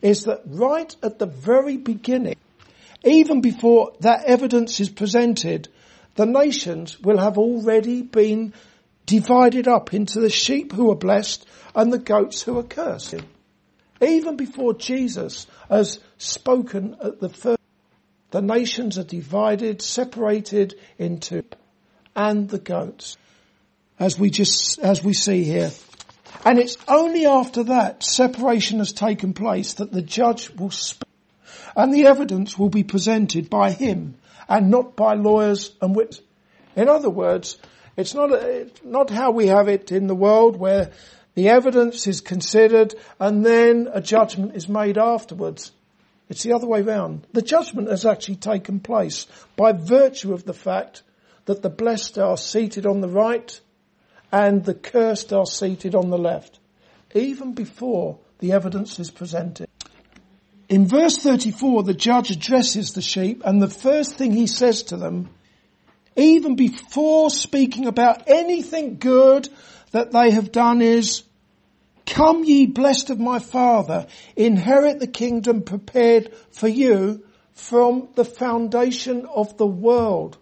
is 0.01 0.23
that 0.25 0.41
right 0.45 0.95
at 1.01 1.19
the 1.19 1.25
very 1.25 1.77
beginning, 1.77 2.37
even 3.05 3.41
before 3.41 3.93
that 3.99 4.25
evidence 4.25 4.79
is 4.79 4.89
presented, 4.89 5.69
the 6.15 6.25
nations 6.25 6.99
will 6.99 7.19
have 7.19 7.37
already 7.37 8.01
been 8.01 8.53
divided 9.05 9.67
up 9.67 9.93
into 9.93 10.19
the 10.19 10.29
sheep 10.29 10.71
who 10.73 10.91
are 10.91 10.95
blessed 10.95 11.45
and 11.75 11.93
the 11.93 11.99
goats 11.99 12.41
who 12.41 12.57
are 12.57 12.63
cursed. 12.63 13.15
Even 14.01 14.35
before 14.35 14.73
Jesus 14.73 15.45
has 15.69 15.99
spoken 16.17 16.97
at 17.01 17.19
the 17.19 17.29
first, 17.29 17.59
the 18.31 18.41
nations 18.41 18.97
are 18.97 19.03
divided, 19.03 19.81
separated 19.81 20.75
into 20.97 21.43
and 22.15 22.49
the 22.49 22.59
goats, 22.59 23.17
as 23.99 24.17
we 24.17 24.29
just, 24.29 24.79
as 24.79 25.03
we 25.03 25.13
see 25.13 25.43
here. 25.43 25.71
And 26.43 26.59
it's 26.59 26.77
only 26.87 27.25
after 27.25 27.63
that 27.65 28.03
separation 28.03 28.79
has 28.79 28.93
taken 28.93 29.33
place 29.33 29.73
that 29.73 29.91
the 29.91 30.01
judge 30.01 30.49
will 30.51 30.71
speak 30.71 31.05
and 31.75 31.93
the 31.93 32.05
evidence 32.05 32.57
will 32.57 32.69
be 32.69 32.83
presented 32.83 33.49
by 33.49 33.71
him 33.71 34.15
and 34.47 34.69
not 34.69 34.95
by 34.95 35.13
lawyers 35.13 35.73
and 35.81 35.95
witnesses. 35.95 36.23
In 36.75 36.89
other 36.89 37.09
words, 37.09 37.57
it's 37.97 38.13
not, 38.13 38.31
it's 38.31 38.83
not 38.83 39.09
how 39.09 39.31
we 39.31 39.47
have 39.47 39.67
it 39.67 39.91
in 39.91 40.07
the 40.07 40.15
world 40.15 40.57
where 40.57 40.91
the 41.35 41.49
evidence 41.49 42.07
is 42.07 42.21
considered 42.21 42.95
and 43.19 43.45
then 43.45 43.89
a 43.91 44.01
judgment 44.01 44.55
is 44.55 44.67
made 44.67 44.97
afterwards. 44.97 45.71
It's 46.29 46.43
the 46.43 46.53
other 46.53 46.67
way 46.67 46.81
round. 46.81 47.27
The 47.33 47.41
judgment 47.41 47.89
has 47.89 48.05
actually 48.05 48.37
taken 48.37 48.79
place 48.79 49.27
by 49.55 49.73
virtue 49.73 50.33
of 50.33 50.43
the 50.43 50.53
fact 50.53 51.03
that 51.45 51.61
the 51.61 51.69
blessed 51.69 52.17
are 52.17 52.37
seated 52.37 52.85
on 52.85 53.01
the 53.01 53.09
right 53.09 53.59
and 54.31 54.65
the 54.65 54.73
cursed 54.73 55.31
are 55.31 55.45
seated 55.45 55.95
on 55.95 56.09
the 56.09 56.17
left, 56.17 56.59
even 57.13 57.53
before 57.53 58.17
the 58.39 58.51
evidence 58.51 58.99
is 58.99 59.11
presented. 59.11 59.69
In 60.67 60.87
verse 60.87 61.17
34, 61.17 61.83
the 61.83 61.93
judge 61.93 62.31
addresses 62.31 62.93
the 62.93 63.01
sheep 63.01 63.43
and 63.45 63.61
the 63.61 63.69
first 63.69 64.15
thing 64.15 64.31
he 64.31 64.47
says 64.47 64.83
to 64.83 64.97
them, 64.97 65.29
even 66.15 66.55
before 66.55 67.29
speaking 67.29 67.85
about 67.85 68.23
anything 68.27 68.97
good 68.97 69.49
that 69.91 70.11
they 70.11 70.31
have 70.31 70.51
done 70.51 70.81
is, 70.81 71.23
come 72.05 72.43
ye 72.43 72.65
blessed 72.65 73.09
of 73.09 73.19
my 73.19 73.39
father, 73.39 74.07
inherit 74.35 74.99
the 74.99 75.07
kingdom 75.07 75.61
prepared 75.61 76.33
for 76.51 76.67
you 76.67 77.23
from 77.53 78.09
the 78.15 78.25
foundation 78.25 79.25
of 79.25 79.57
the 79.57 79.67
world. 79.67 80.37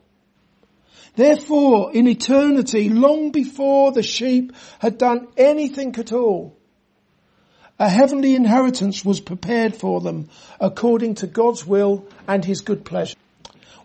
Therefore, 1.15 1.91
in 1.93 2.07
eternity, 2.07 2.89
long 2.89 3.31
before 3.31 3.91
the 3.91 4.03
sheep 4.03 4.53
had 4.79 4.97
done 4.97 5.27
anything 5.37 5.95
at 5.97 6.11
all, 6.11 6.57
a 7.79 7.89
heavenly 7.89 8.35
inheritance 8.35 9.03
was 9.03 9.19
prepared 9.19 9.75
for 9.75 10.01
them 10.01 10.29
according 10.59 11.15
to 11.15 11.27
God's 11.27 11.65
will 11.65 12.07
and 12.27 12.45
his 12.45 12.61
good 12.61 12.85
pleasure. 12.85 13.17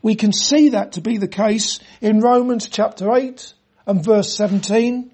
We 0.03 0.15
can 0.15 0.33
see 0.33 0.71
that 0.71 0.93
to 0.93 1.01
be 1.01 1.19
the 1.19 1.29
case 1.29 1.81
in 2.01 2.21
Romans 2.21 2.69
chapter 2.69 3.13
8 3.15 3.55
and 3.87 4.05
verse 4.05 4.35
17 4.35 5.13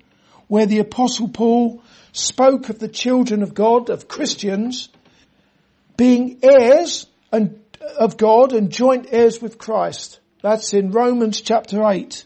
where 0.48 0.66
the 0.66 0.80
apostle 0.80 1.28
Paul 1.28 1.82
spoke 2.12 2.68
of 2.68 2.78
the 2.78 2.88
children 2.88 3.42
of 3.42 3.54
God, 3.54 3.90
of 3.90 4.08
Christians, 4.08 4.88
being 5.96 6.38
heirs 6.42 7.06
and, 7.32 7.60
of 7.98 8.16
God 8.16 8.52
and 8.52 8.70
joint 8.70 9.08
heirs 9.10 9.40
with 9.40 9.58
Christ. 9.58 10.20
That's 10.42 10.74
in 10.74 10.90
Romans 10.90 11.40
chapter 11.40 11.82
8. 11.82 12.24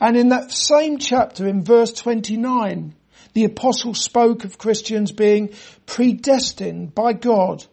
And 0.00 0.16
in 0.16 0.30
that 0.30 0.50
same 0.50 0.98
chapter 0.98 1.46
in 1.46 1.62
verse 1.62 1.92
29, 1.92 2.94
the 3.32 3.44
apostle 3.44 3.94
spoke 3.94 4.44
of 4.44 4.58
Christians 4.58 5.12
being 5.12 5.50
predestined 5.86 6.94
by 6.94 7.12
God. 7.12 7.64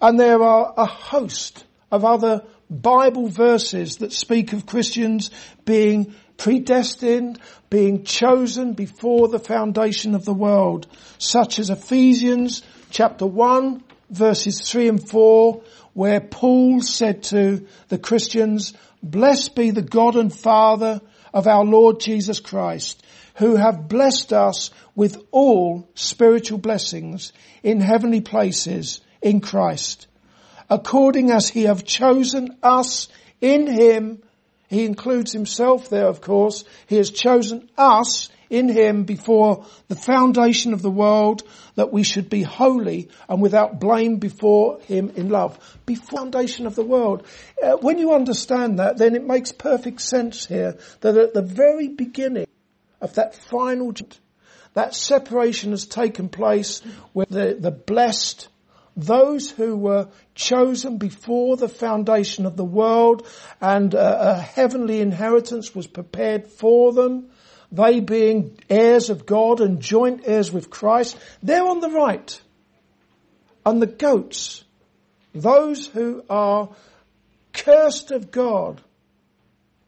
And 0.00 0.18
there 0.18 0.42
are 0.42 0.74
a 0.76 0.86
host 0.86 1.64
of 1.90 2.04
other 2.04 2.44
Bible 2.68 3.28
verses 3.28 3.98
that 3.98 4.12
speak 4.12 4.52
of 4.52 4.66
Christians 4.66 5.30
being 5.64 6.14
predestined, 6.36 7.38
being 7.70 8.04
chosen 8.04 8.74
before 8.74 9.28
the 9.28 9.38
foundation 9.38 10.14
of 10.14 10.24
the 10.24 10.34
world, 10.34 10.86
such 11.18 11.58
as 11.58 11.70
Ephesians 11.70 12.62
chapter 12.90 13.26
1 13.26 13.82
verses 14.10 14.60
3 14.60 14.88
and 14.88 15.08
4, 15.08 15.62
where 15.94 16.20
Paul 16.20 16.80
said 16.80 17.22
to 17.24 17.66
the 17.88 17.98
Christians, 17.98 18.74
blessed 19.02 19.54
be 19.54 19.70
the 19.70 19.82
God 19.82 20.16
and 20.16 20.32
Father 20.32 21.00
of 21.32 21.46
our 21.46 21.64
Lord 21.64 22.00
Jesus 22.00 22.40
Christ, 22.40 23.04
who 23.36 23.56
have 23.56 23.88
blessed 23.88 24.32
us 24.32 24.70
with 24.94 25.22
all 25.30 25.88
spiritual 25.94 26.58
blessings 26.58 27.32
in 27.62 27.80
heavenly 27.80 28.20
places 28.20 29.00
in 29.22 29.40
Christ, 29.40 30.06
according 30.68 31.30
as 31.30 31.48
he 31.48 31.64
have 31.64 31.84
chosen 31.84 32.56
us 32.62 33.08
in 33.40 33.66
him 33.66 34.22
he 34.68 34.84
includes 34.84 35.32
himself 35.32 35.88
there, 35.88 36.06
of 36.06 36.20
course. 36.20 36.64
He 36.86 36.96
has 36.96 37.10
chosen 37.10 37.68
us 37.78 38.28
in 38.48 38.68
him 38.68 39.04
before 39.04 39.66
the 39.88 39.96
foundation 39.96 40.72
of 40.72 40.82
the 40.82 40.90
world 40.90 41.42
that 41.74 41.92
we 41.92 42.02
should 42.02 42.28
be 42.30 42.42
holy 42.42 43.08
and 43.28 43.42
without 43.42 43.80
blame 43.80 44.16
before 44.16 44.80
him 44.82 45.12
in 45.16 45.28
love. 45.28 45.58
Before 45.84 46.18
foundation 46.18 46.66
of 46.66 46.74
the 46.74 46.84
world. 46.84 47.26
Uh, 47.62 47.76
when 47.76 47.98
you 47.98 48.14
understand 48.14 48.78
that, 48.78 48.98
then 48.98 49.14
it 49.14 49.24
makes 49.24 49.52
perfect 49.52 50.00
sense 50.00 50.46
here 50.46 50.78
that 51.00 51.16
at 51.16 51.34
the 51.34 51.42
very 51.42 51.88
beginning 51.88 52.45
of 53.00 53.14
that 53.14 53.34
final, 53.34 53.94
that 54.74 54.94
separation 54.94 55.70
has 55.70 55.86
taken 55.86 56.28
place 56.28 56.80
where 57.12 57.26
the, 57.26 57.56
the 57.58 57.70
blessed 57.70 58.48
those 58.96 59.50
who 59.50 59.76
were 59.76 60.08
chosen 60.34 60.96
before 60.96 61.56
the 61.56 61.68
foundation 61.68 62.46
of 62.46 62.56
the 62.56 62.64
world 62.64 63.26
and 63.60 63.92
a, 63.92 64.30
a 64.30 64.34
heavenly 64.38 65.00
inheritance 65.00 65.74
was 65.74 65.86
prepared 65.86 66.46
for 66.46 66.92
them, 66.94 67.28
they 67.70 68.00
being 68.00 68.58
heirs 68.70 69.10
of 69.10 69.26
God 69.26 69.60
and 69.60 69.82
joint 69.82 70.22
heirs 70.24 70.50
with 70.50 70.70
Christ, 70.70 71.18
they're 71.42 71.66
on 71.66 71.80
the 71.80 71.90
right. 71.90 72.40
And 73.66 73.82
the 73.82 73.86
goats, 73.86 74.64
those 75.34 75.86
who 75.86 76.24
are 76.30 76.70
cursed 77.52 78.12
of 78.12 78.30
God, 78.30 78.80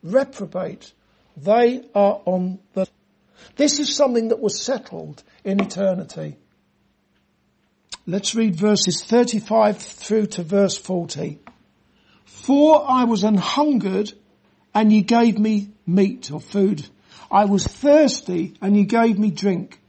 reprobate, 0.02 0.92
they 1.36 1.88
are 1.94 2.20
on 2.26 2.58
the, 2.74 2.86
this 3.56 3.78
is 3.78 3.94
something 3.94 4.28
that 4.28 4.40
was 4.40 4.60
settled 4.60 5.22
in 5.44 5.60
eternity. 5.60 6.36
Let's 8.06 8.34
read 8.34 8.56
verses 8.56 9.04
35 9.04 9.78
through 9.78 10.26
to 10.26 10.42
verse 10.42 10.78
40. 10.78 11.38
For 12.24 12.84
I 12.88 13.04
was 13.04 13.24
an 13.24 13.36
hungered 13.36 14.12
and 14.74 14.92
ye 14.92 15.02
gave 15.02 15.38
me 15.38 15.70
meat 15.86 16.30
or 16.30 16.40
food. 16.40 16.88
I 17.30 17.44
was 17.44 17.66
thirsty 17.66 18.54
and 18.62 18.76
ye 18.76 18.84
gave 18.84 19.18
me 19.18 19.30
drink. 19.30 19.80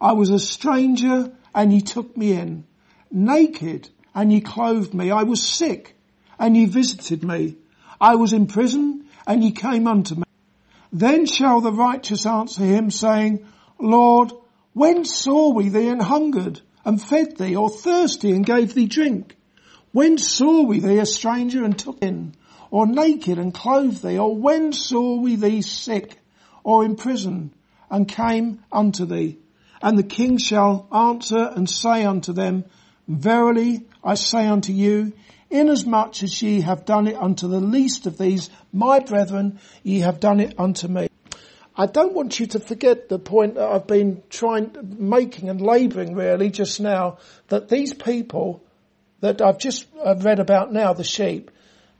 I 0.00 0.12
was 0.12 0.30
a 0.30 0.38
stranger 0.38 1.32
and 1.54 1.72
ye 1.72 1.80
took 1.80 2.16
me 2.16 2.32
in. 2.32 2.66
Naked 3.10 3.88
and 4.14 4.32
ye 4.32 4.40
clothed 4.40 4.92
me. 4.92 5.10
I 5.10 5.22
was 5.22 5.42
sick 5.42 5.96
and 6.38 6.56
ye 6.56 6.66
visited 6.66 7.24
me. 7.24 7.56
I 8.00 8.16
was 8.16 8.32
in 8.32 8.46
prison 8.46 9.06
and 9.26 9.42
ye 9.42 9.52
came 9.52 9.86
unto 9.86 10.16
me. 10.16 10.23
Then 10.94 11.26
shall 11.26 11.60
the 11.60 11.72
righteous 11.72 12.24
answer 12.24 12.62
him 12.62 12.88
saying, 12.88 13.44
Lord, 13.80 14.32
when 14.74 15.04
saw 15.04 15.52
we 15.52 15.68
thee 15.68 15.88
and 15.88 16.00
hungered 16.00 16.60
and 16.84 17.02
fed 17.02 17.36
thee, 17.36 17.56
or 17.56 17.68
thirsty 17.68 18.30
and 18.30 18.46
gave 18.46 18.74
thee 18.74 18.86
drink? 18.86 19.36
When 19.90 20.18
saw 20.18 20.62
we 20.62 20.78
thee 20.78 21.00
a 21.00 21.06
stranger 21.06 21.64
and 21.64 21.76
took 21.76 21.98
in, 22.00 22.36
or 22.70 22.86
naked 22.86 23.38
and 23.38 23.52
clothed 23.52 24.04
thee, 24.04 24.18
or 24.18 24.36
when 24.36 24.72
saw 24.72 25.16
we 25.16 25.34
thee 25.34 25.62
sick 25.62 26.16
or 26.62 26.84
in 26.84 26.94
prison 26.94 27.52
and 27.90 28.06
came 28.06 28.62
unto 28.70 29.04
thee? 29.04 29.38
And 29.82 29.98
the 29.98 30.04
king 30.04 30.38
shall 30.38 30.86
answer 30.92 31.50
and 31.56 31.68
say 31.68 32.04
unto 32.04 32.32
them, 32.32 32.66
Verily 33.08 33.88
I 34.04 34.14
say 34.14 34.46
unto 34.46 34.72
you, 34.72 35.12
inasmuch 35.54 36.22
as 36.22 36.42
ye 36.42 36.60
have 36.62 36.84
done 36.84 37.06
it 37.06 37.16
unto 37.16 37.48
the 37.48 37.60
least 37.60 38.06
of 38.06 38.18
these, 38.18 38.50
my 38.72 38.98
brethren, 38.98 39.60
ye 39.82 40.00
have 40.00 40.20
done 40.20 40.40
it 40.40 40.54
unto 40.58 40.88
me. 40.88 41.08
I 41.76 41.86
don't 41.86 42.12
want 42.12 42.38
you 42.38 42.46
to 42.48 42.60
forget 42.60 43.08
the 43.08 43.18
point 43.18 43.54
that 43.54 43.68
I've 43.68 43.86
been 43.86 44.22
trying, 44.30 44.76
making 44.98 45.48
and 45.48 45.60
labouring 45.60 46.14
really 46.14 46.50
just 46.50 46.80
now, 46.80 47.18
that 47.48 47.68
these 47.68 47.94
people 47.94 48.62
that 49.20 49.40
I've 49.40 49.58
just 49.58 49.86
read 50.22 50.38
about 50.38 50.72
now, 50.72 50.92
the 50.92 51.04
sheep, 51.04 51.50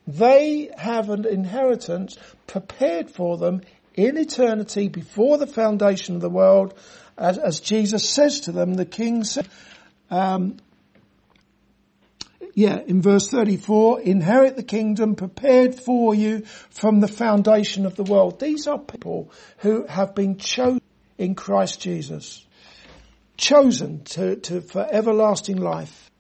they 0.06 0.70
have 0.76 1.08
an 1.08 1.26
inheritance 1.26 2.18
prepared 2.46 3.10
for 3.10 3.38
them 3.38 3.62
in 3.94 4.18
eternity 4.18 4.88
before 4.88 5.38
the 5.38 5.46
foundation 5.46 6.16
of 6.16 6.20
the 6.20 6.28
world, 6.28 6.74
as, 7.16 7.38
as 7.38 7.60
Jesus 7.60 8.08
says 8.08 8.40
to 8.40 8.52
them, 8.52 8.74
the 8.74 8.84
King 8.84 9.24
said, 9.24 9.48
um, 10.10 10.58
yeah, 12.54 12.78
in 12.86 13.02
verse 13.02 13.28
34, 13.28 14.02
inherit 14.02 14.56
the 14.56 14.62
kingdom 14.62 15.16
prepared 15.16 15.74
for 15.74 16.14
you 16.14 16.44
from 16.70 17.00
the 17.00 17.08
foundation 17.08 17.84
of 17.84 17.96
the 17.96 18.04
world. 18.04 18.38
These 18.38 18.68
are 18.68 18.78
people 18.78 19.32
who 19.58 19.84
have 19.86 20.14
been 20.14 20.38
chosen 20.38 20.80
in 21.18 21.34
Christ 21.34 21.80
Jesus. 21.80 22.46
Chosen 23.36 24.04
to, 24.04 24.36
to, 24.36 24.60
for 24.60 24.86
everlasting 24.88 25.56
life. 25.56 26.10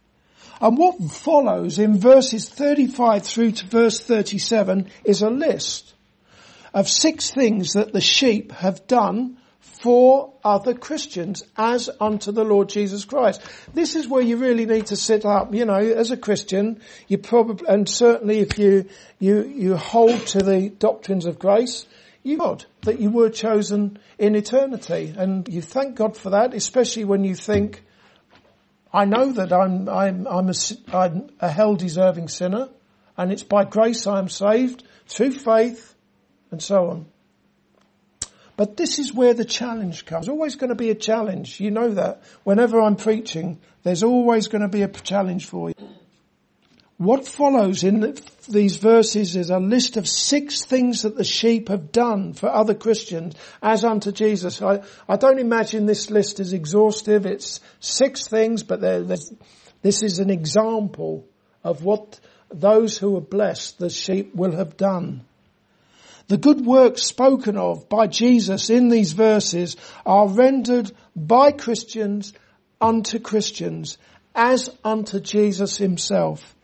And 0.60 0.76
what 0.76 1.00
follows 1.10 1.78
in 1.78 1.98
verses 1.98 2.48
35 2.48 3.24
through 3.24 3.52
to 3.52 3.66
verse 3.66 4.00
37 4.00 4.88
is 5.04 5.22
a 5.22 5.30
list 5.30 5.94
of 6.72 6.88
six 6.88 7.30
things 7.30 7.74
that 7.74 7.92
the 7.92 8.00
sheep 8.00 8.50
have 8.52 8.86
done 8.88 9.38
for 9.84 10.32
other 10.42 10.72
Christians 10.72 11.44
as 11.58 11.90
unto 12.00 12.32
the 12.32 12.42
Lord 12.42 12.70
Jesus 12.70 13.04
Christ. 13.04 13.42
This 13.74 13.96
is 13.96 14.08
where 14.08 14.22
you 14.22 14.38
really 14.38 14.64
need 14.64 14.86
to 14.86 14.96
sit 14.96 15.26
up, 15.26 15.54
you 15.54 15.66
know, 15.66 15.74
as 15.74 16.10
a 16.10 16.16
Christian, 16.16 16.80
you 17.06 17.18
probably, 17.18 17.68
and 17.68 17.86
certainly 17.86 18.38
if 18.38 18.58
you, 18.58 18.88
you, 19.18 19.44
you 19.44 19.76
hold 19.76 20.26
to 20.28 20.38
the 20.38 20.70
doctrines 20.70 21.26
of 21.26 21.38
grace, 21.38 21.84
you 22.22 22.38
God, 22.38 22.64
that 22.84 22.98
you 22.98 23.10
were 23.10 23.28
chosen 23.28 23.98
in 24.18 24.34
eternity. 24.36 25.12
And 25.14 25.46
you 25.50 25.60
thank 25.60 25.96
God 25.96 26.16
for 26.16 26.30
that, 26.30 26.54
especially 26.54 27.04
when 27.04 27.22
you 27.22 27.34
think, 27.34 27.82
I 28.90 29.04
know 29.04 29.32
that 29.32 29.52
I'm, 29.52 29.86
I'm, 29.90 30.26
I'm 30.26 30.48
a, 30.48 30.54
I'm 30.94 31.28
a 31.40 31.50
hell 31.50 31.76
deserving 31.76 32.28
sinner 32.28 32.70
and 33.18 33.30
it's 33.30 33.42
by 33.42 33.64
grace 33.64 34.06
I 34.06 34.18
am 34.18 34.30
saved 34.30 34.82
through 35.08 35.32
faith 35.32 35.94
and 36.50 36.62
so 36.62 36.88
on. 36.88 37.06
But 38.56 38.76
this 38.76 38.98
is 38.98 39.12
where 39.12 39.34
the 39.34 39.44
challenge 39.44 40.06
comes. 40.06 40.28
Always 40.28 40.56
going 40.56 40.70
to 40.70 40.76
be 40.76 40.90
a 40.90 40.94
challenge. 40.94 41.58
You 41.58 41.70
know 41.70 41.90
that. 41.90 42.22
Whenever 42.44 42.80
I'm 42.80 42.96
preaching, 42.96 43.58
there's 43.82 44.02
always 44.02 44.48
going 44.48 44.62
to 44.62 44.68
be 44.68 44.82
a 44.82 44.88
challenge 44.88 45.46
for 45.46 45.70
you. 45.70 45.88
What 46.96 47.26
follows 47.26 47.82
in 47.82 48.14
these 48.48 48.76
verses 48.76 49.34
is 49.34 49.50
a 49.50 49.58
list 49.58 49.96
of 49.96 50.06
six 50.06 50.64
things 50.64 51.02
that 51.02 51.16
the 51.16 51.24
sheep 51.24 51.68
have 51.68 51.90
done 51.90 52.34
for 52.34 52.48
other 52.48 52.74
Christians 52.74 53.34
as 53.60 53.82
unto 53.82 54.12
Jesus. 54.12 54.62
I, 54.62 54.82
I 55.08 55.16
don't 55.16 55.40
imagine 55.40 55.86
this 55.86 56.08
list 56.08 56.38
is 56.38 56.52
exhaustive. 56.52 57.26
It's 57.26 57.58
six 57.80 58.28
things, 58.28 58.62
but 58.62 58.80
this 58.80 60.02
is 60.04 60.20
an 60.20 60.30
example 60.30 61.26
of 61.64 61.82
what 61.82 62.20
those 62.50 62.96
who 62.96 63.16
are 63.16 63.20
blessed, 63.20 63.80
the 63.80 63.90
sheep, 63.90 64.32
will 64.32 64.52
have 64.52 64.76
done. 64.76 65.24
The 66.28 66.38
good 66.38 66.64
works 66.64 67.02
spoken 67.02 67.56
of 67.56 67.88
by 67.88 68.06
Jesus 68.06 68.70
in 68.70 68.88
these 68.88 69.12
verses 69.12 69.76
are 70.06 70.28
rendered 70.28 70.90
by 71.14 71.52
Christians 71.52 72.32
unto 72.80 73.18
Christians 73.18 73.98
as 74.34 74.70
unto 74.82 75.20
Jesus 75.20 75.76
himself. 75.76 76.54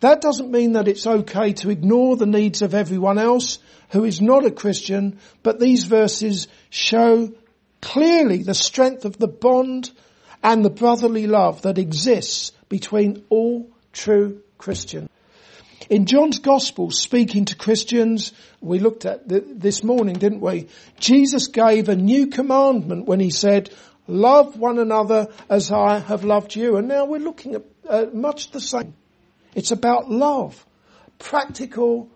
That 0.00 0.20
doesn't 0.20 0.50
mean 0.50 0.72
that 0.72 0.88
it's 0.88 1.06
okay 1.06 1.52
to 1.54 1.70
ignore 1.70 2.16
the 2.16 2.26
needs 2.26 2.62
of 2.62 2.74
everyone 2.74 3.18
else 3.18 3.58
who 3.90 4.04
is 4.04 4.20
not 4.20 4.46
a 4.46 4.50
Christian, 4.50 5.18
but 5.42 5.60
these 5.60 5.84
verses 5.84 6.48
show 6.70 7.32
clearly 7.80 8.42
the 8.42 8.54
strength 8.54 9.04
of 9.04 9.18
the 9.18 9.28
bond 9.28 9.90
and 10.42 10.64
the 10.64 10.70
brotherly 10.70 11.26
love 11.26 11.62
that 11.62 11.78
exists 11.78 12.52
between 12.68 13.24
all 13.28 13.70
true 13.92 14.40
Christians. 14.58 15.08
In 15.88 16.06
John's 16.06 16.38
Gospel, 16.38 16.90
speaking 16.90 17.46
to 17.46 17.56
Christians, 17.56 18.32
we 18.60 18.78
looked 18.78 19.04
at 19.04 19.28
this 19.28 19.82
morning, 19.82 20.14
didn't 20.14 20.40
we? 20.40 20.68
Jesus 20.98 21.48
gave 21.48 21.88
a 21.88 21.96
new 21.96 22.28
commandment 22.28 23.06
when 23.06 23.20
he 23.20 23.30
said, 23.30 23.70
love 24.06 24.56
one 24.56 24.78
another 24.78 25.28
as 25.48 25.72
I 25.72 25.98
have 25.98 26.24
loved 26.24 26.54
you. 26.54 26.76
And 26.76 26.88
now 26.88 27.04
we're 27.04 27.18
looking 27.18 27.54
at 27.54 27.62
uh, 27.88 28.06
much 28.12 28.50
the 28.50 28.60
same. 28.60 28.94
It's 29.54 29.70
about 29.70 30.10
love. 30.10 30.64
Practical. 31.18 32.08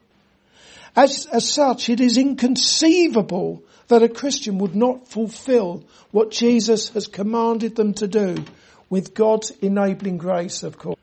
As, 0.95 1.27
as 1.27 1.49
such, 1.49 1.89
it 1.89 2.01
is 2.01 2.17
inconceivable 2.17 3.63
that 3.89 4.03
a 4.03 4.09
Christian 4.09 4.59
would 4.59 4.75
not 4.75 5.09
fulfill 5.09 5.85
what 6.11 6.31
Jesus 6.31 6.89
has 6.91 7.07
commanded 7.07 7.77
them 7.77 7.95
to 7.95 8.09
do 8.09 8.45
with 8.89 9.15
God's 9.15 9.51
enabling 9.63 10.19
grace, 10.19 10.63
of 10.63 10.79
course. 10.79 10.99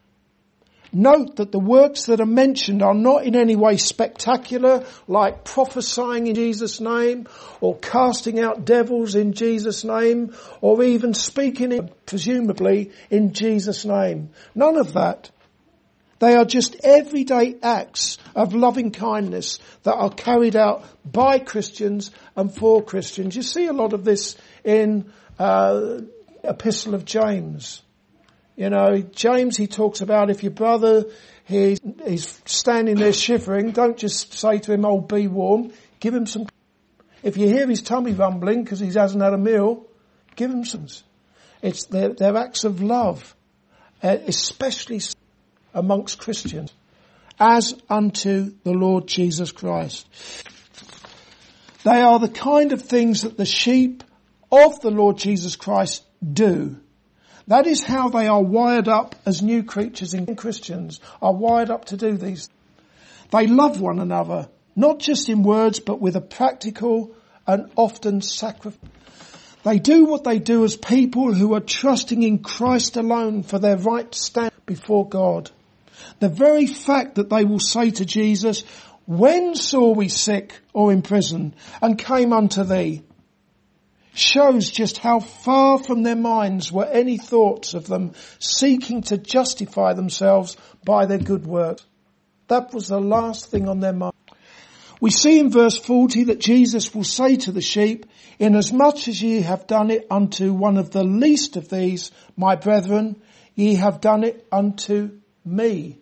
Note 0.95 1.37
that 1.37 1.51
the 1.51 1.59
works 1.59 2.05
that 2.05 2.21
are 2.21 2.25
mentioned 2.25 2.83
are 2.83 2.93
not 2.93 3.25
in 3.25 3.35
any 3.35 3.55
way 3.55 3.77
spectacular, 3.77 4.85
like 5.07 5.43
prophesying 5.43 6.27
in 6.27 6.35
Jesus' 6.35 6.79
name, 6.79 7.27
or 7.61 7.75
casting 7.79 8.39
out 8.39 8.63
devils 8.63 9.15
in 9.15 9.33
Jesus' 9.33 9.83
name, 9.83 10.35
or 10.61 10.83
even 10.83 11.15
speaking, 11.15 11.71
in, 11.71 11.89
presumably, 12.05 12.91
in 13.09 13.33
Jesus' 13.33 13.85
name. 13.85 14.29
None 14.53 14.77
of 14.77 14.93
that. 14.93 15.31
They 16.19 16.35
are 16.35 16.45
just 16.45 16.75
everyday 16.83 17.57
acts 17.63 18.19
of 18.35 18.53
loving 18.53 18.91
kindness 18.91 19.57
that 19.81 19.95
are 19.95 20.11
carried 20.11 20.55
out 20.55 20.85
by 21.03 21.39
Christians 21.39 22.11
and 22.35 22.53
for 22.53 22.83
Christians. 22.83 23.35
You 23.35 23.41
see 23.41 23.65
a 23.65 23.73
lot 23.73 23.93
of 23.93 24.05
this 24.05 24.37
in 24.63 25.11
uh, 25.39 26.01
Epistle 26.43 26.93
of 26.93 27.03
James. 27.03 27.81
You 28.55 28.69
know, 28.69 28.99
James, 29.01 29.57
he 29.57 29.67
talks 29.67 30.01
about 30.01 30.29
if 30.29 30.43
your 30.43 30.51
brother, 30.51 31.05
he's, 31.45 31.79
he's 32.05 32.41
standing 32.45 32.95
there 32.95 33.13
shivering, 33.13 33.71
don't 33.71 33.97
just 33.97 34.33
say 34.33 34.59
to 34.59 34.73
him, 34.73 34.85
oh, 34.85 35.01
be 35.01 35.27
warm. 35.27 35.71
Give 35.99 36.13
him 36.13 36.27
some, 36.27 36.45
if 37.23 37.37
you 37.37 37.47
hear 37.47 37.67
his 37.67 37.81
tummy 37.81 38.13
rumbling 38.13 38.63
because 38.63 38.79
he 38.79 38.91
hasn't 38.91 39.23
had 39.23 39.33
a 39.33 39.37
meal, 39.37 39.87
give 40.35 40.51
him 40.51 40.65
some. 40.65 40.87
It's 41.61 41.85
their, 41.85 42.09
their 42.09 42.37
acts 42.37 42.63
of 42.63 42.83
love, 42.83 43.35
uh, 44.03 44.17
especially 44.27 45.01
amongst 45.73 46.19
Christians, 46.19 46.73
as 47.39 47.73
unto 47.89 48.53
the 48.63 48.73
Lord 48.73 49.07
Jesus 49.07 49.51
Christ. 49.51 50.07
They 51.83 52.01
are 52.01 52.19
the 52.19 52.29
kind 52.29 52.71
of 52.71 52.83
things 52.83 53.23
that 53.23 53.37
the 53.37 53.45
sheep 53.45 54.03
of 54.51 54.79
the 54.81 54.91
Lord 54.91 55.17
Jesus 55.17 55.55
Christ 55.55 56.03
do. 56.21 56.77
That 57.47 57.67
is 57.67 57.83
how 57.83 58.09
they 58.09 58.27
are 58.27 58.41
wired 58.41 58.87
up 58.87 59.15
as 59.25 59.41
new 59.41 59.63
creatures 59.63 60.13
in 60.13 60.35
Christians 60.35 60.99
are 61.21 61.33
wired 61.33 61.69
up 61.69 61.85
to 61.85 61.97
do 61.97 62.17
these. 62.17 62.49
They 63.31 63.47
love 63.47 63.81
one 63.81 63.99
another, 63.99 64.47
not 64.75 64.99
just 64.99 65.27
in 65.27 65.43
words, 65.43 65.79
but 65.79 65.99
with 65.99 66.15
a 66.15 66.21
practical 66.21 67.15
and 67.45 67.69
often 67.75 68.21
sacrifice. 68.21 68.89
They 69.63 69.79
do 69.79 70.05
what 70.05 70.23
they 70.23 70.39
do 70.39 70.63
as 70.63 70.75
people 70.75 71.33
who 71.33 71.53
are 71.53 71.61
trusting 71.61 72.21
in 72.21 72.39
Christ 72.39 72.97
alone 72.97 73.43
for 73.43 73.59
their 73.59 73.77
right 73.77 74.09
to 74.11 74.19
stand 74.19 74.51
before 74.65 75.07
God. 75.07 75.51
The 76.19 76.29
very 76.29 76.67
fact 76.67 77.15
that 77.15 77.29
they 77.29 77.45
will 77.45 77.59
say 77.59 77.91
to 77.91 78.05
Jesus, 78.05 78.63
when 79.05 79.55
saw 79.55 79.93
we 79.93 80.09
sick 80.09 80.59
or 80.73 80.91
in 80.91 81.01
prison 81.01 81.55
and 81.81 81.97
came 81.97 82.33
unto 82.33 82.63
thee? 82.63 83.03
Shows 84.13 84.69
just 84.69 84.97
how 84.97 85.19
far 85.19 85.77
from 85.77 86.03
their 86.03 86.15
minds 86.15 86.71
were 86.71 86.85
any 86.85 87.17
thoughts 87.17 87.73
of 87.73 87.87
them 87.87 88.13
seeking 88.39 89.01
to 89.01 89.17
justify 89.17 89.93
themselves 89.93 90.55
by 90.83 91.05
their 91.05 91.17
good 91.17 91.45
works. 91.45 91.85
That 92.47 92.73
was 92.73 92.87
the 92.87 92.99
last 92.99 93.47
thing 93.49 93.67
on 93.67 93.79
their 93.79 93.93
mind. 93.93 94.13
We 95.01 95.09
see 95.11 95.39
in 95.39 95.49
verse 95.49 95.77
40 95.77 96.25
that 96.25 96.39
Jesus 96.39 96.93
will 96.93 97.03
say 97.03 97.35
to 97.37 97.51
the 97.51 97.61
sheep, 97.61 98.05
Inasmuch 98.39 99.07
as 99.07 99.21
ye 99.21 99.41
have 99.41 99.67
done 99.67 99.91
it 99.91 100.07
unto 100.09 100.53
one 100.53 100.77
of 100.77 100.91
the 100.91 101.03
least 101.03 101.57
of 101.57 101.69
these, 101.69 102.11
my 102.37 102.55
brethren, 102.55 103.21
ye 103.55 103.75
have 103.75 104.01
done 104.01 104.23
it 104.23 104.47
unto 104.51 105.19
me. 105.43 105.97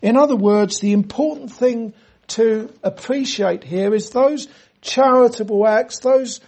In 0.00 0.16
other 0.16 0.36
words, 0.36 0.80
the 0.80 0.92
important 0.92 1.52
thing 1.52 1.94
to 2.28 2.72
appreciate 2.82 3.62
here 3.62 3.94
is 3.94 4.10
those 4.10 4.48
charitable 4.80 5.66
acts, 5.66 6.00
those 6.00 6.40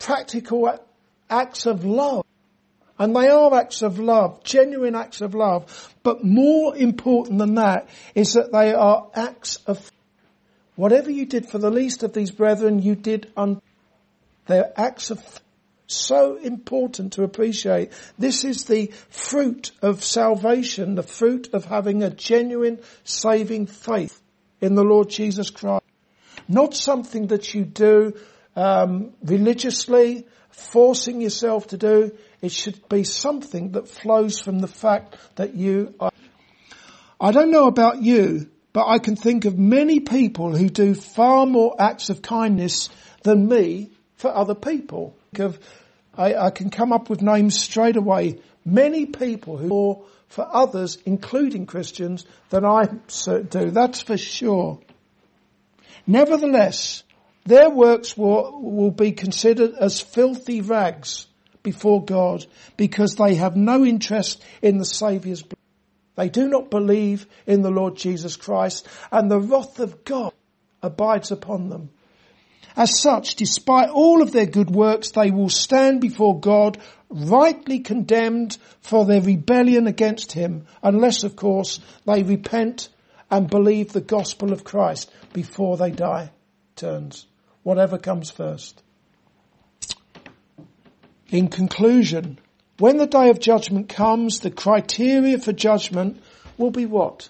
practical 0.00 0.76
acts 1.28 1.66
of 1.66 1.84
love. 1.84 2.26
And 2.98 3.14
they 3.14 3.28
are 3.28 3.54
acts 3.54 3.80
of 3.82 3.98
love, 3.98 4.42
genuine 4.42 4.94
acts 4.94 5.20
of 5.20 5.34
love. 5.34 5.94
But 6.02 6.24
more 6.24 6.76
important 6.76 7.38
than 7.38 7.54
that 7.54 7.88
is 8.14 8.34
that 8.34 8.52
they 8.52 8.74
are 8.74 9.06
acts 9.14 9.56
of 9.66 9.90
whatever 10.74 11.10
you 11.10 11.24
did 11.24 11.46
for 11.46 11.58
the 11.58 11.70
least 11.70 12.02
of 12.02 12.12
these 12.12 12.30
brethren, 12.30 12.82
you 12.82 12.94
did 12.94 13.32
un- 13.36 13.62
they're 14.46 14.72
acts 14.76 15.10
of 15.10 15.40
so 15.86 16.36
important 16.36 17.14
to 17.14 17.22
appreciate. 17.22 17.90
This 18.18 18.44
is 18.44 18.64
the 18.64 18.88
fruit 19.08 19.72
of 19.82 20.04
salvation, 20.04 20.94
the 20.94 21.02
fruit 21.02 21.52
of 21.52 21.64
having 21.64 22.02
a 22.02 22.10
genuine 22.10 22.80
saving 23.04 23.66
faith 23.66 24.20
in 24.60 24.74
the 24.74 24.84
Lord 24.84 25.08
Jesus 25.08 25.50
Christ. 25.50 25.84
Not 26.48 26.74
something 26.74 27.28
that 27.28 27.54
you 27.54 27.64
do 27.64 28.14
um, 28.56 29.12
religiously, 29.22 30.26
forcing 30.50 31.20
yourself 31.20 31.68
to 31.68 31.76
do. 31.76 32.16
It 32.42 32.52
should 32.52 32.88
be 32.88 33.04
something 33.04 33.72
that 33.72 33.88
flows 33.88 34.40
from 34.40 34.58
the 34.60 34.68
fact 34.68 35.16
that 35.36 35.54
you 35.54 35.94
are. 36.00 36.10
I 37.20 37.32
don't 37.32 37.50
know 37.50 37.66
about 37.66 38.02
you, 38.02 38.48
but 38.72 38.86
I 38.86 38.98
can 38.98 39.16
think 39.16 39.44
of 39.44 39.58
many 39.58 40.00
people 40.00 40.56
who 40.56 40.68
do 40.68 40.94
far 40.94 41.46
more 41.46 41.76
acts 41.78 42.08
of 42.08 42.22
kindness 42.22 42.88
than 43.22 43.46
me 43.46 43.90
for 44.16 44.34
other 44.34 44.54
people. 44.54 45.14
I, 46.16 46.34
I 46.34 46.50
can 46.50 46.70
come 46.70 46.92
up 46.92 47.10
with 47.10 47.22
names 47.22 47.58
straight 47.60 47.96
away. 47.96 48.40
Many 48.64 49.06
people 49.06 49.56
who 49.56 49.68
do 49.68 50.04
for 50.30 50.48
others, 50.50 50.96
including 51.04 51.66
Christians, 51.66 52.24
than 52.50 52.64
I 52.64 52.84
do. 52.84 53.70
That's 53.70 54.00
for 54.00 54.16
sure. 54.16 54.78
Nevertheless, 56.06 57.02
their 57.44 57.70
works 57.70 58.16
will, 58.16 58.60
will 58.60 58.90
be 58.90 59.12
considered 59.12 59.74
as 59.74 60.00
filthy 60.00 60.60
rags 60.60 61.26
before 61.62 62.04
God 62.04 62.44
because 62.76 63.16
they 63.16 63.34
have 63.36 63.56
no 63.56 63.84
interest 63.84 64.42
in 64.62 64.78
the 64.78 64.84
Saviour's 64.84 65.42
blood. 65.42 65.56
They 66.16 66.28
do 66.28 66.48
not 66.48 66.70
believe 66.70 67.26
in 67.46 67.62
the 67.62 67.70
Lord 67.70 67.96
Jesus 67.96 68.36
Christ 68.36 68.86
and 69.10 69.30
the 69.30 69.40
wrath 69.40 69.80
of 69.80 70.04
God 70.04 70.32
abides 70.82 71.30
upon 71.30 71.70
them. 71.70 71.90
As 72.76 73.00
such, 73.00 73.36
despite 73.36 73.88
all 73.88 74.22
of 74.22 74.32
their 74.32 74.46
good 74.46 74.70
works, 74.70 75.10
they 75.10 75.30
will 75.30 75.48
stand 75.48 76.00
before 76.00 76.38
God 76.38 76.78
rightly 77.08 77.80
condemned 77.80 78.58
for 78.80 79.04
their 79.04 79.20
rebellion 79.20 79.86
against 79.86 80.32
Him, 80.32 80.66
unless 80.82 81.24
of 81.24 81.36
course 81.36 81.80
they 82.06 82.22
repent 82.22 82.90
and 83.30 83.50
believe 83.50 83.92
the 83.92 84.00
gospel 84.00 84.52
of 84.52 84.62
Christ 84.62 85.10
before 85.32 85.76
they 85.76 85.90
die 85.90 86.30
turns 86.76 87.26
whatever 87.62 87.98
comes 87.98 88.30
first. 88.30 88.82
In 91.28 91.48
conclusion, 91.48 92.38
when 92.78 92.96
the 92.96 93.06
day 93.06 93.30
of 93.30 93.38
judgment 93.38 93.88
comes, 93.88 94.40
the 94.40 94.50
criteria 94.50 95.38
for 95.38 95.52
judgment 95.52 96.22
will 96.56 96.70
be 96.70 96.86
what? 96.86 97.28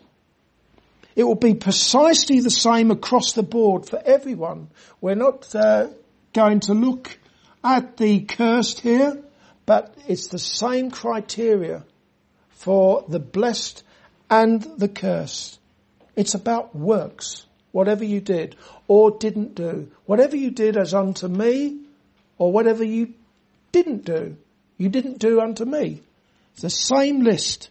It 1.16 1.24
will 1.24 1.34
be 1.34 1.54
precisely 1.54 2.40
the 2.40 2.50
same 2.50 2.90
across 2.90 3.32
the 3.32 3.42
board 3.42 3.86
for 3.86 4.00
everyone. 4.04 4.68
We're 5.00 5.16
not 5.16 5.54
uh, 5.54 5.88
going 6.32 6.60
to 6.60 6.74
look 6.74 7.18
at 7.62 7.96
the 7.96 8.20
cursed 8.20 8.80
here, 8.80 9.22
but 9.66 9.94
it's 10.08 10.28
the 10.28 10.38
same 10.38 10.90
criteria 10.90 11.84
for 12.50 13.04
the 13.08 13.18
blessed 13.18 13.82
and 14.30 14.62
the 14.62 14.88
cursed. 14.88 15.58
It's 16.16 16.34
about 16.34 16.74
works 16.74 17.46
whatever 17.72 18.04
you 18.04 18.20
did 18.20 18.56
or 18.90 19.12
didn't 19.12 19.54
do. 19.54 19.88
Whatever 20.04 20.34
you 20.34 20.50
did 20.50 20.76
as 20.76 20.94
unto 20.94 21.28
me 21.28 21.78
or 22.38 22.50
whatever 22.50 22.82
you 22.82 23.14
didn't 23.70 24.04
do, 24.04 24.36
you 24.78 24.88
didn't 24.88 25.20
do 25.20 25.40
unto 25.40 25.64
me. 25.64 26.02
It's 26.54 26.62
the 26.62 26.70
same 26.70 27.22
list. 27.22 27.70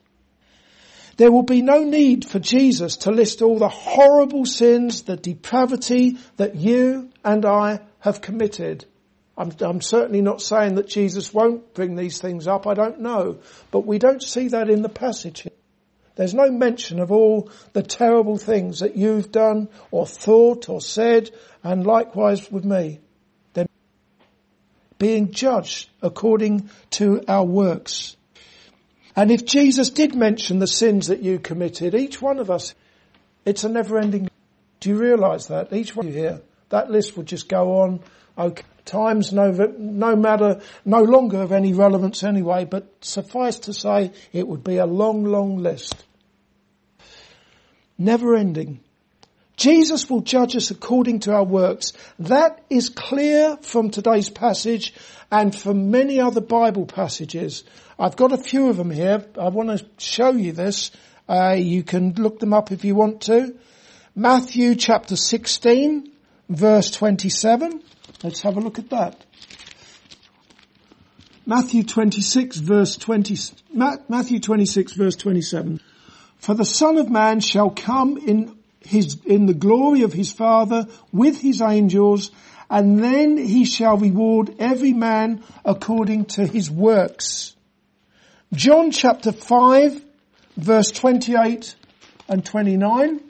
There 1.18 1.30
will 1.30 1.44
be 1.44 1.62
no 1.62 1.84
need 1.84 2.24
for 2.24 2.40
Jesus 2.40 2.96
to 3.04 3.12
list 3.12 3.42
all 3.42 3.60
the 3.60 3.68
horrible 3.68 4.46
sins, 4.46 5.02
the 5.02 5.18
depravity 5.18 6.18
that 6.38 6.56
you 6.56 7.10
and 7.26 7.46
I 7.46 7.82
have 8.00 8.22
committed. 8.22 8.86
I'm, 9.38 9.52
I'm, 9.60 9.82
certainly 9.82 10.22
not 10.22 10.42
saying 10.42 10.76
that 10.76 10.88
Jesus 10.88 11.34
won't 11.34 11.74
bring 11.74 11.98
these 11.98 12.22
things 12.22 12.48
up. 12.48 12.66
I 12.66 12.76
don't 12.76 13.02
know. 13.02 13.40
But 13.72 13.86
we 13.86 14.00
don't 14.00 14.24
see 14.24 14.48
that 14.48 14.70
in 14.70 14.84
the 14.84 14.88
passage. 14.88 15.46
There's 16.20 16.34
no 16.34 16.52
mention 16.52 17.00
of 17.00 17.14
all 17.14 17.50
the 17.72 17.82
terrible 17.82 18.38
things 18.38 18.82
that 18.82 18.98
you've 18.98 19.32
done 19.32 19.70
or 19.90 20.06
thought 20.06 20.68
or 20.68 20.82
said 20.82 21.32
and 21.64 21.88
likewise 21.88 22.52
with 22.52 22.66
me. 22.66 23.00
They're 23.54 23.68
being 24.98 25.32
judged 25.32 25.90
according 26.02 26.72
to 26.90 27.24
our 27.30 27.46
works. 27.46 28.18
And 29.16 29.32
if 29.32 29.46
Jesus 29.46 29.92
did 29.92 30.14
mention 30.14 30.60
the 30.60 30.68
sins 30.68 31.08
that 31.08 31.22
you 31.22 31.40
committed, 31.40 31.96
each 31.96 32.22
one 32.22 32.40
of 32.40 32.52
us, 32.52 32.76
it's 33.46 33.64
a 33.64 33.70
never 33.70 33.98
ending. 33.98 34.30
Do 34.82 34.90
you 34.90 34.98
realize 34.98 35.48
that? 35.48 35.72
Each 35.72 35.96
one 35.96 36.10
of 36.10 36.14
you 36.14 36.20
here, 36.20 36.42
that 36.68 36.92
list 36.92 37.16
would 37.16 37.28
just 37.28 37.48
go 37.48 37.80
on. 37.80 38.02
Okay. 38.38 38.64
Times 38.84 39.32
no, 39.32 39.52
no 39.52 40.16
matter, 40.18 40.60
no 40.84 41.02
longer 41.02 41.42
of 41.44 41.54
any 41.54 41.72
relevance 41.72 42.24
anyway, 42.24 42.66
but 42.66 42.92
suffice 43.00 43.60
to 43.60 43.74
say, 43.74 44.12
it 44.34 44.46
would 44.46 44.66
be 44.66 44.78
a 44.78 44.86
long, 44.86 45.24
long 45.24 45.60
list 45.60 46.06
never 48.00 48.36
ending. 48.36 48.80
Jesus 49.58 50.10
will 50.10 50.22
judge 50.22 50.56
us 50.56 50.72
according 50.72 51.20
to 51.22 51.34
our 51.34 51.44
works. 51.44 51.92
That 52.18 52.64
is 52.70 52.88
clear 52.88 53.58
from 53.58 53.92
today's 53.92 54.30
passage 54.30 54.94
and 55.30 55.54
from 55.54 55.92
many 55.92 56.22
other 56.22 56.40
Bible 56.40 56.86
passages. 56.86 57.66
I've 58.00 58.16
got 58.16 58.32
a 58.32 58.38
few 58.38 58.70
of 58.70 58.78
them 58.78 58.90
here. 58.90 59.26
I 59.38 59.50
want 59.50 59.78
to 59.78 59.86
show 59.98 60.32
you 60.32 60.54
this. 60.54 60.92
Uh, 61.28 61.58
you 61.60 61.84
can 61.84 62.14
look 62.14 62.40
them 62.40 62.54
up 62.54 62.72
if 62.72 62.86
you 62.86 62.96
want 62.96 63.22
to. 63.24 63.54
Matthew 64.16 64.76
chapter 64.76 65.18
16 65.18 66.10
verse 66.48 66.90
27. 66.92 67.84
Let's 68.24 68.42
have 68.42 68.56
a 68.56 68.62
look 68.62 68.80
at 68.80 68.90
that. 68.90 69.26
Matthew 71.46 71.84
26 71.84 72.58
verse 72.58 72.96
20, 72.96 73.36
Matthew 73.74 74.40
26 74.40 74.94
verse 74.94 75.16
27. 75.16 75.82
For 76.40 76.54
the 76.54 76.66
Son 76.66 76.98
of 76.98 77.10
Man 77.10 77.42
shall 77.42 77.70
come 77.70 78.18
in 78.18 78.58
his, 78.82 79.18
in 79.26 79.46
the 79.46 79.54
glory 79.54 80.02
of 80.02 80.14
his 80.14 80.32
Father 80.32 80.88
with 81.12 81.40
his 81.40 81.62
angels 81.62 82.32
and 82.70 83.04
then 83.04 83.38
he 83.38 83.66
shall 83.66 83.98
reward 83.98 84.56
every 84.60 84.94
man 84.94 85.44
according 85.66 86.26
to 86.26 86.46
his 86.46 86.70
works. 86.70 87.56
John 88.54 88.92
chapter 88.92 89.32
5 89.32 90.02
verse 90.56 90.92
28 90.92 91.76
and 92.28 92.46
29. 92.46 93.22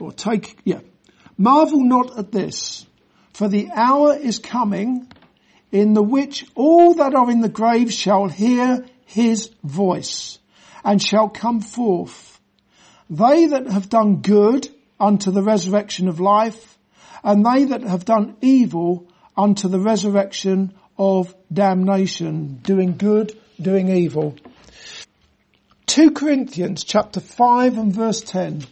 Or 0.00 0.12
take, 0.12 0.58
yeah. 0.64 0.80
Marvel 1.38 1.84
not 1.84 2.18
at 2.18 2.32
this, 2.32 2.86
for 3.32 3.48
the 3.48 3.70
hour 3.74 4.14
is 4.14 4.38
coming 4.38 5.10
in 5.72 5.94
the 5.94 6.02
which 6.02 6.46
all 6.54 6.94
that 6.94 7.14
are 7.14 7.30
in 7.30 7.40
the 7.40 7.48
grave 7.48 7.92
shall 7.92 8.28
hear 8.28 8.84
his 9.06 9.50
voice 9.64 10.38
and 10.84 11.02
shall 11.02 11.28
come 11.28 11.60
forth. 11.60 12.40
They 13.08 13.46
that 13.46 13.68
have 13.68 13.88
done 13.88 14.16
good 14.16 14.68
unto 15.00 15.30
the 15.30 15.42
resurrection 15.42 16.08
of 16.08 16.20
life 16.20 16.76
and 17.24 17.44
they 17.44 17.64
that 17.64 17.82
have 17.82 18.04
done 18.04 18.36
evil 18.40 19.08
unto 19.36 19.68
the 19.68 19.80
resurrection 19.80 20.74
of 20.98 21.34
damnation. 21.52 22.60
Doing 22.62 22.96
good, 22.96 23.38
doing 23.60 23.88
evil. 23.88 24.36
2 25.86 26.10
Corinthians 26.10 26.84
chapter 26.84 27.20
5 27.20 27.78
and 27.78 27.92
verse 27.92 28.20
10. 28.20 28.64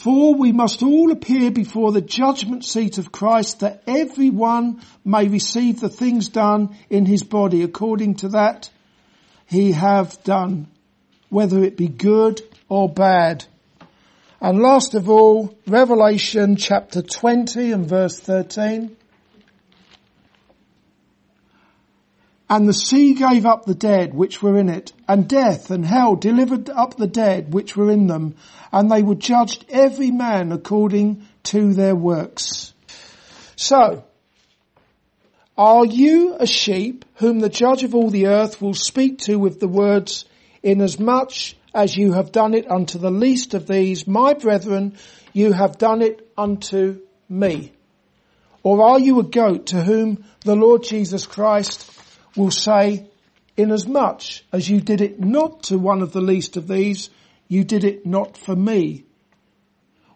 For 0.00 0.34
we 0.34 0.50
must 0.50 0.82
all 0.82 1.12
appear 1.12 1.50
before 1.50 1.92
the 1.92 2.00
judgment 2.00 2.64
seat 2.64 2.96
of 2.96 3.12
Christ 3.12 3.60
that 3.60 3.82
everyone 3.86 4.80
may 5.04 5.28
receive 5.28 5.78
the 5.78 5.90
things 5.90 6.28
done 6.28 6.74
in 6.88 7.04
his 7.04 7.22
body 7.22 7.62
according 7.62 8.14
to 8.16 8.28
that 8.30 8.70
he 9.46 9.72
have 9.72 10.22
done, 10.24 10.68
whether 11.28 11.62
it 11.62 11.76
be 11.76 11.88
good 11.88 12.40
or 12.66 12.88
bad. 12.88 13.44
And 14.40 14.60
last 14.60 14.94
of 14.94 15.10
all, 15.10 15.54
Revelation 15.66 16.56
chapter 16.56 17.02
20 17.02 17.70
and 17.72 17.86
verse 17.86 18.18
13. 18.18 18.96
And 22.50 22.66
the 22.66 22.74
sea 22.74 23.14
gave 23.14 23.46
up 23.46 23.64
the 23.64 23.76
dead 23.76 24.12
which 24.12 24.42
were 24.42 24.58
in 24.58 24.68
it, 24.68 24.92
and 25.06 25.28
death 25.28 25.70
and 25.70 25.86
hell 25.86 26.16
delivered 26.16 26.68
up 26.68 26.96
the 26.96 27.06
dead 27.06 27.54
which 27.54 27.76
were 27.76 27.92
in 27.92 28.08
them, 28.08 28.34
and 28.72 28.90
they 28.90 29.04
were 29.04 29.14
judged 29.14 29.64
every 29.68 30.10
man 30.10 30.50
according 30.50 31.28
to 31.44 31.72
their 31.72 31.94
works. 31.94 32.74
So, 33.54 34.02
are 35.56 35.86
you 35.86 36.34
a 36.40 36.46
sheep 36.46 37.04
whom 37.16 37.38
the 37.38 37.48
judge 37.48 37.84
of 37.84 37.94
all 37.94 38.10
the 38.10 38.26
earth 38.26 38.60
will 38.60 38.74
speak 38.74 39.18
to 39.20 39.38
with 39.38 39.60
the 39.60 39.68
words, 39.68 40.24
inasmuch 40.60 41.54
as 41.72 41.96
you 41.96 42.14
have 42.14 42.32
done 42.32 42.54
it 42.54 42.68
unto 42.68 42.98
the 42.98 43.12
least 43.12 43.54
of 43.54 43.68
these, 43.68 44.08
my 44.08 44.34
brethren, 44.34 44.96
you 45.32 45.52
have 45.52 45.78
done 45.78 46.02
it 46.02 46.28
unto 46.36 47.00
me? 47.28 47.70
Or 48.64 48.82
are 48.82 48.98
you 48.98 49.20
a 49.20 49.22
goat 49.24 49.66
to 49.66 49.82
whom 49.82 50.24
the 50.40 50.56
Lord 50.56 50.82
Jesus 50.82 51.26
Christ 51.26 51.88
will 52.36 52.50
say, 52.50 53.06
inasmuch 53.56 54.22
as 54.52 54.68
you 54.68 54.80
did 54.80 55.00
it 55.00 55.20
not 55.20 55.64
to 55.64 55.78
one 55.78 56.02
of 56.02 56.12
the 56.12 56.20
least 56.20 56.56
of 56.56 56.68
these, 56.68 57.10
you 57.48 57.64
did 57.64 57.84
it 57.84 58.06
not 58.06 58.36
for 58.36 58.54
me. 58.54 59.04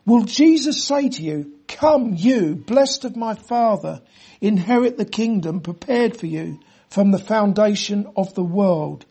Will 0.07 0.25
Jesus 0.25 0.85
say 0.85 1.09
to 1.09 1.23
you, 1.23 1.53
come 1.67 2.15
you, 2.15 2.55
blessed 2.55 3.05
of 3.05 3.17
my 3.17 3.35
father, 3.35 4.03
inherit 4.41 4.99
the 4.99 5.05
kingdom 5.05 5.61
prepared 5.61 6.17
for 6.17 6.27
you 6.27 6.61
from 6.89 7.11
the 7.11 7.19
foundation 7.19 8.07
of 8.17 8.35
the 8.35 8.45
world? 8.45 9.07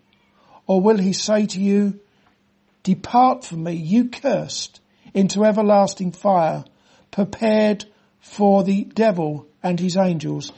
Or 0.68 0.80
will 0.82 0.98
he 0.98 1.14
say 1.14 1.46
to 1.48 1.60
you, 1.60 2.00
depart 2.84 3.44
from 3.44 3.64
me, 3.64 3.74
you 3.74 4.10
cursed, 4.10 4.80
into 5.14 5.44
everlasting 5.44 6.12
fire, 6.12 6.64
prepared 7.12 7.86
for 8.20 8.64
the 8.64 8.86
devil 8.86 9.48
and 9.62 9.80
his 9.80 9.98
angels? 9.98 10.52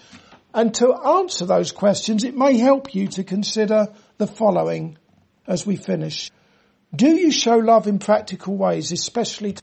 And 0.55 0.73
to 0.75 0.93
answer 0.93 1.45
those 1.45 1.71
questions, 1.71 2.23
it 2.23 2.35
may 2.35 2.57
help 2.57 2.95
you 2.95 3.07
to 3.09 3.23
consider 3.23 3.93
the 4.17 4.25
following 4.25 4.97
as 5.45 5.67
we 5.67 5.75
finish. 5.75 6.31
Do 6.95 7.15
you 7.15 7.29
show 7.29 7.57
love 7.57 7.87
in 7.87 7.99
practical 7.99 8.55
ways, 8.55 8.91
especially 8.91 9.53
to 9.53 9.61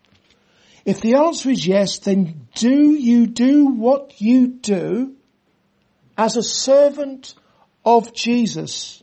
if 0.84 1.00
the 1.00 1.14
answer 1.14 1.50
is 1.50 1.66
yes, 1.66 2.00
then 2.00 2.48
do 2.54 2.92
you 2.92 3.26
do 3.26 3.66
what 3.66 4.20
you 4.20 4.48
do 4.48 5.14
as 6.18 6.36
a 6.36 6.42
servant 6.42 7.34
of 7.84 8.12
Jesus, 8.12 9.02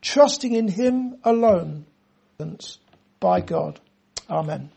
trusting 0.00 0.54
in 0.54 0.68
Him 0.68 1.16
alone 1.22 1.86
by 3.20 3.40
God. 3.40 3.78
Amen. 4.28 4.70